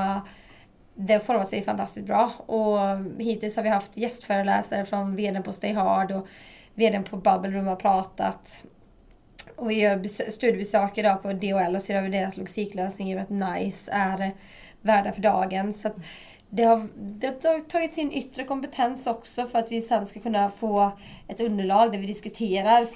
det 0.94 1.12
har 1.12 1.20
format 1.20 1.48
sig 1.48 1.62
fantastiskt 1.62 2.06
bra. 2.06 2.32
Och 2.46 2.78
hittills 3.18 3.56
har 3.56 3.62
vi 3.62 3.68
haft 3.68 3.96
gästföreläsare 3.96 4.84
från 4.84 5.16
VDn 5.16 5.42
på 5.42 5.52
Stay 5.52 5.72
Hard 5.72 6.12
och 6.12 6.26
VDn 6.74 7.04
på 7.04 7.16
Bubble 7.16 7.50
Room 7.50 7.66
har 7.66 7.76
pratat. 7.76 8.64
Och 9.60 9.70
vi 9.70 9.80
gör 9.80 10.04
studiebesök 10.30 10.98
idag 10.98 11.22
på 11.22 11.32
DHL 11.32 11.74
och 11.74 11.82
ser 11.82 11.94
över 11.94 12.08
deras 12.08 12.36
logistiklösning 12.36 13.12
i 13.12 13.18
att 13.18 13.30
NICE 13.30 13.92
är 13.92 14.32
värda 14.80 15.12
för 15.12 15.22
dagen. 15.22 15.72
Så 15.72 15.90
det 16.50 16.62
har, 16.62 16.88
det 16.96 17.26
har 17.26 17.60
tagit 17.60 17.92
sin 17.92 18.12
yttre 18.12 18.44
kompetens 18.44 19.06
också 19.06 19.46
för 19.46 19.58
att 19.58 19.72
vi 19.72 19.80
sen 19.80 20.06
ska 20.06 20.20
kunna 20.20 20.50
få 20.50 20.92
ett 21.28 21.40
underlag 21.40 21.92
där 21.92 21.98
vi 21.98 22.06
diskuterar 22.06 22.86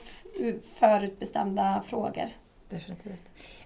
förutbestämda 0.78 1.82
frågor. 1.86 2.28
Definitivt. 2.68 3.24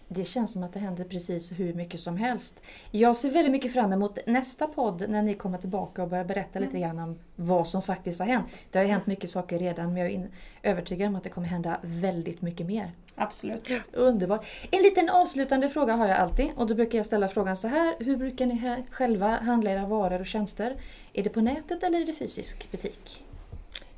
Det 0.09 0.25
känns 0.25 0.53
som 0.53 0.63
att 0.63 0.73
det 0.73 0.79
händer 0.79 1.05
precis 1.05 1.53
hur 1.53 1.75
mycket 1.75 2.01
som 2.01 2.17
helst. 2.17 2.63
Jag 2.91 3.17
ser 3.17 3.31
väldigt 3.31 3.53
mycket 3.53 3.73
fram 3.73 3.93
emot 3.93 4.19
nästa 4.27 4.67
podd 4.67 5.05
när 5.09 5.23
ni 5.23 5.35
kommer 5.35 5.59
tillbaka 5.59 6.03
och 6.03 6.09
börjar 6.09 6.25
berätta 6.25 6.59
lite 6.59 6.77
mm. 6.77 6.83
grann 6.83 7.09
om 7.09 7.19
vad 7.37 7.69
som 7.69 7.83
faktiskt 7.83 8.21
har 8.21 8.27
hänt. 8.27 8.47
Det 8.71 8.79
har 8.79 8.85
ju 8.85 8.93
hänt 8.93 9.07
mycket 9.07 9.31
saker 9.31 9.59
redan 9.59 9.93
men 9.93 10.03
jag 10.03 10.13
är 10.13 10.29
övertygad 10.63 11.09
om 11.09 11.17
att 11.17 11.25
det 11.25 11.31
kommer 11.31 11.49
hända 11.49 11.79
väldigt 11.83 12.43
mycket 12.43 12.67
mer. 12.67 12.91
Absolut. 13.15 13.71
Underbart. 13.93 14.47
En 14.71 14.83
liten 14.83 15.09
avslutande 15.09 15.69
fråga 15.69 15.93
har 15.93 16.09
jag 16.09 16.19
alltid 16.19 16.49
och 16.57 16.67
då 16.67 16.75
brukar 16.75 16.99
jag 16.99 17.07
ställa 17.07 17.29
frågan 17.29 17.57
så 17.57 17.69
här. 17.69 17.95
Hur 17.99 18.17
brukar 18.17 18.47
ni 18.47 18.85
själva 18.91 19.29
handla 19.29 19.71
era 19.71 19.87
varor 19.87 20.21
och 20.21 20.27
tjänster? 20.27 20.77
Är 21.13 21.23
det 21.23 21.31
på 21.31 21.41
nätet 21.41 21.83
eller 21.83 22.01
är 22.01 22.07
det 22.07 22.13
fysisk 22.13 22.71
butik? 22.71 23.25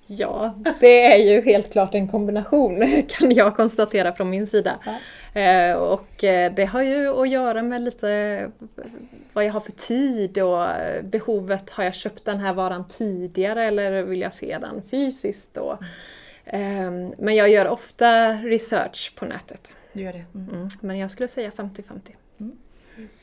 Ja, 0.07 0.55
det 0.81 1.05
är 1.13 1.17
ju 1.17 1.41
helt 1.41 1.73
klart 1.73 1.95
en 1.95 2.09
kombination 2.09 3.03
kan 3.09 3.33
jag 3.33 3.57
konstatera 3.57 4.13
från 4.13 4.31
min 4.31 4.47
sida. 4.47 4.79
Ja. 4.87 4.95
Eh, 5.35 5.77
och 5.77 6.25
eh, 6.25 6.53
det 6.53 6.65
har 6.65 6.83
ju 6.83 7.09
att 7.09 7.29
göra 7.29 7.63
med 7.63 7.81
lite 7.81 8.51
vad 9.33 9.45
jag 9.45 9.53
har 9.53 9.61
för 9.61 9.73
tid 9.73 10.39
och 10.39 10.67
behovet. 11.05 11.71
Har 11.71 11.85
jag 11.85 11.95
köpt 11.95 12.25
den 12.25 12.39
här 12.39 12.53
varan 12.53 12.87
tidigare 12.87 13.67
eller 13.67 14.03
vill 14.03 14.21
jag 14.21 14.35
se 14.35 14.59
den 14.59 14.83
fysiskt? 14.83 15.57
Och, 15.57 15.79
mm. 16.45 17.15
Men 17.19 17.35
jag 17.35 17.49
gör 17.49 17.69
ofta 17.69 18.33
research 18.33 19.13
på 19.17 19.25
nätet. 19.25 19.69
Du 19.93 20.03
gör 20.03 20.13
det? 20.13 20.25
Mm. 20.35 20.55
Mm. 20.55 20.69
Men 20.81 20.99
jag 20.99 21.11
skulle 21.11 21.29
säga 21.29 21.51
50-50. 21.51 21.83
Mm. 22.41 22.59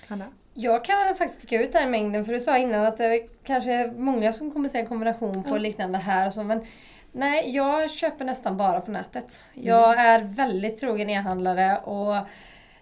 Hanna? 0.10 0.26
Jag 0.54 0.86
kan 0.86 0.98
väl 0.98 1.16
faktiskt 1.16 1.40
sticka 1.40 1.62
ut 1.64 1.74
den 1.74 1.92
mängden 1.92 2.26
för 2.26 2.34
du 2.34 2.40
sa 2.40 2.58
innan 2.58 2.86
att 2.86 2.98
det 2.98 3.28
kanske 3.44 3.74
är 3.74 3.92
många 3.92 4.32
som 4.32 4.52
kommer 4.52 4.70
se 4.70 4.78
en 4.78 4.86
kombination 4.86 5.44
på 5.44 5.58
liknande 5.58 5.98
här 5.98 6.28
och 6.28 6.34
så 6.34 6.44
men 6.44 6.62
Nej, 7.18 7.56
jag 7.56 7.92
köper 7.92 8.26
nästan 8.26 8.58
bara 8.58 8.82
på 8.82 8.92
nätet. 8.92 9.44
Jag 9.54 9.94
mm. 9.94 10.06
är 10.06 10.24
väldigt 10.24 10.80
trogen 10.80 11.10
e-handlare 11.10 11.78
och 11.78 12.16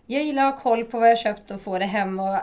jag 0.05 0.23
gillar 0.23 0.45
att 0.45 0.53
ha 0.53 0.61
koll 0.61 0.85
på 0.85 0.99
vad 0.99 1.09
jag 1.09 1.17
köpt 1.17 1.51
och 1.51 1.61
få 1.61 1.79
det 1.79 1.85
hem. 1.85 2.19
Och 2.19 2.37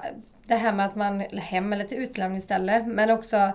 det 0.47 0.55
här 0.55 0.73
med 0.73 0.87
att 0.87 0.95
man, 0.95 1.21
hem 1.21 1.73
eller 1.73 1.85
till 1.85 1.99
utlämningsställe, 1.99 2.83
men 2.83 3.11
också 3.11 3.53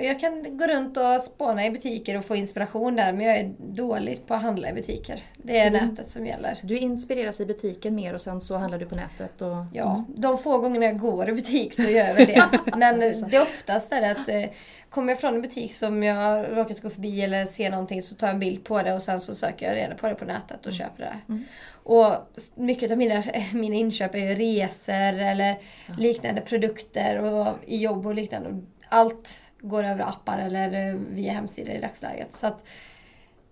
jag 0.00 0.20
kan 0.20 0.56
gå 0.56 0.66
runt 0.66 0.96
och 0.96 1.20
spåna 1.20 1.66
i 1.66 1.70
butiker 1.70 2.18
och 2.18 2.24
få 2.24 2.36
inspiration 2.36 2.96
där 2.96 3.12
men 3.12 3.26
jag 3.26 3.36
är 3.36 3.54
dålig 3.58 4.26
på 4.26 4.34
att 4.34 4.42
handla 4.42 4.70
i 4.70 4.72
butiker. 4.72 5.22
Det 5.36 5.58
är 5.58 5.70
så 5.70 5.86
nätet 5.86 6.10
som 6.10 6.26
gäller. 6.26 6.58
Du 6.62 6.78
inspireras 6.78 7.40
i 7.40 7.46
butiken 7.46 7.94
mer 7.94 8.14
och 8.14 8.20
sen 8.20 8.40
så 8.40 8.56
handlar 8.56 8.78
du 8.78 8.86
på 8.86 8.94
nätet? 8.94 9.42
Och... 9.42 9.56
Ja, 9.72 9.94
mm. 9.94 10.04
de 10.16 10.38
få 10.38 10.58
gångerna 10.58 10.86
jag 10.86 10.98
går 10.98 11.28
i 11.28 11.32
butik 11.32 11.74
så 11.74 11.82
gör 11.82 12.06
jag 12.06 12.16
det. 12.16 12.48
men 12.76 13.00
det 13.30 13.40
oftast 13.42 13.92
är 13.92 14.00
det 14.00 14.10
att 14.10 14.28
eh, 14.28 14.44
kommer 14.90 15.12
jag 15.12 15.20
från 15.20 15.34
en 15.34 15.42
butik 15.42 15.74
som 15.74 16.02
jag 16.02 16.56
råkat 16.56 16.80
gå 16.80 16.90
förbi 16.90 17.22
eller 17.22 17.44
ser 17.44 17.70
någonting 17.70 18.02
så 18.02 18.14
tar 18.14 18.26
jag 18.26 18.34
en 18.34 18.40
bild 18.40 18.64
på 18.64 18.82
det 18.82 18.94
och 18.94 19.02
sen 19.02 19.20
så 19.20 19.34
söker 19.34 19.66
jag 19.66 19.76
reda 19.76 19.94
på 19.94 20.08
det 20.08 20.14
på 20.14 20.24
nätet 20.24 20.66
och 20.66 20.72
mm. 20.72 20.78
köper 20.78 21.02
det. 21.02 21.18
Mm. 21.28 21.44
Och 21.82 22.12
mycket 22.54 22.90
av 22.90 22.98
mina, 22.98 23.22
mina 23.52 23.74
inköp 23.74 24.14
är 24.14 24.18
ju 24.18 24.34
resor 24.34 25.20
eller 25.20 25.58
ja. 25.86 25.94
liknande 25.98 26.40
produkter 26.40 27.18
och 27.18 27.46
i 27.66 27.76
jobb 27.76 28.06
och 28.06 28.14
liknande. 28.14 28.62
Allt 28.88 29.42
går 29.68 29.84
över 29.84 30.04
appar 30.04 30.38
eller 30.38 30.94
via 30.94 31.32
hemsidor 31.32 31.74
i 31.74 31.80
dagsläget. 31.80 32.32
Så 32.32 32.46
att 32.46 32.64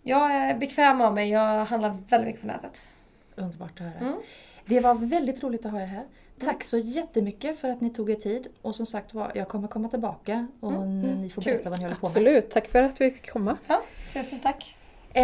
jag 0.02 0.32
är 0.32 0.58
bekväm 0.58 1.00
av 1.00 1.14
mig. 1.14 1.30
Jag 1.30 1.64
handlar 1.64 1.96
väldigt 2.08 2.26
mycket 2.26 2.40
på 2.40 2.46
nätet. 2.46 2.86
Underbart 3.36 3.80
att 3.80 3.86
höra. 3.86 3.98
Mm. 3.98 4.20
Det 4.66 4.80
var 4.80 4.94
väldigt 4.94 5.42
roligt 5.42 5.66
att 5.66 5.72
ha 5.72 5.80
er 5.80 5.86
här. 5.86 6.04
Tack 6.40 6.64
så 6.64 6.78
jättemycket 6.78 7.58
för 7.58 7.68
att 7.68 7.80
ni 7.80 7.90
tog 7.90 8.10
er 8.10 8.14
tid. 8.14 8.46
Och 8.62 8.74
som 8.74 8.86
sagt 8.86 9.14
var, 9.14 9.32
jag 9.34 9.48
kommer 9.48 9.68
komma 9.68 9.88
tillbaka 9.88 10.46
och 10.60 10.86
ni 10.86 11.28
får 11.28 11.42
Kul. 11.42 11.52
berätta 11.52 11.70
vad 11.70 11.78
ni 11.78 11.84
håller 11.84 11.96
på 11.96 12.06
med. 12.06 12.08
Absolut, 12.08 12.50
tack 12.50 12.68
för 12.68 12.82
att 12.82 13.00
vi 13.00 13.10
fick 13.10 13.30
komma. 13.30 13.56
Ja, 13.66 13.82
tusen 14.12 14.40
tack. 14.40 14.76
Eh, 15.14 15.22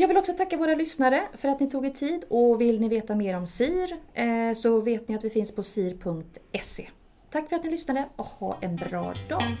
jag 0.00 0.08
vill 0.08 0.16
också 0.16 0.32
tacka 0.32 0.56
våra 0.56 0.74
lyssnare 0.74 1.22
för 1.34 1.48
att 1.48 1.60
ni 1.60 1.70
tog 1.70 1.86
er 1.86 1.90
tid 1.90 2.24
och 2.28 2.60
vill 2.60 2.80
ni 2.80 2.88
veta 2.88 3.14
mer 3.14 3.36
om 3.36 3.46
SIR 3.46 3.96
eh, 4.14 4.54
så 4.56 4.80
vet 4.80 5.08
ni 5.08 5.14
att 5.14 5.24
vi 5.24 5.30
finns 5.30 5.54
på 5.54 5.62
sir.se. 5.62 6.88
Tack 7.30 7.48
för 7.48 7.56
att 7.56 7.64
ni 7.64 7.70
lyssnade 7.70 8.08
och 8.16 8.26
ha 8.26 8.58
en 8.60 8.76
bra 8.76 9.14
dag! 9.28 9.56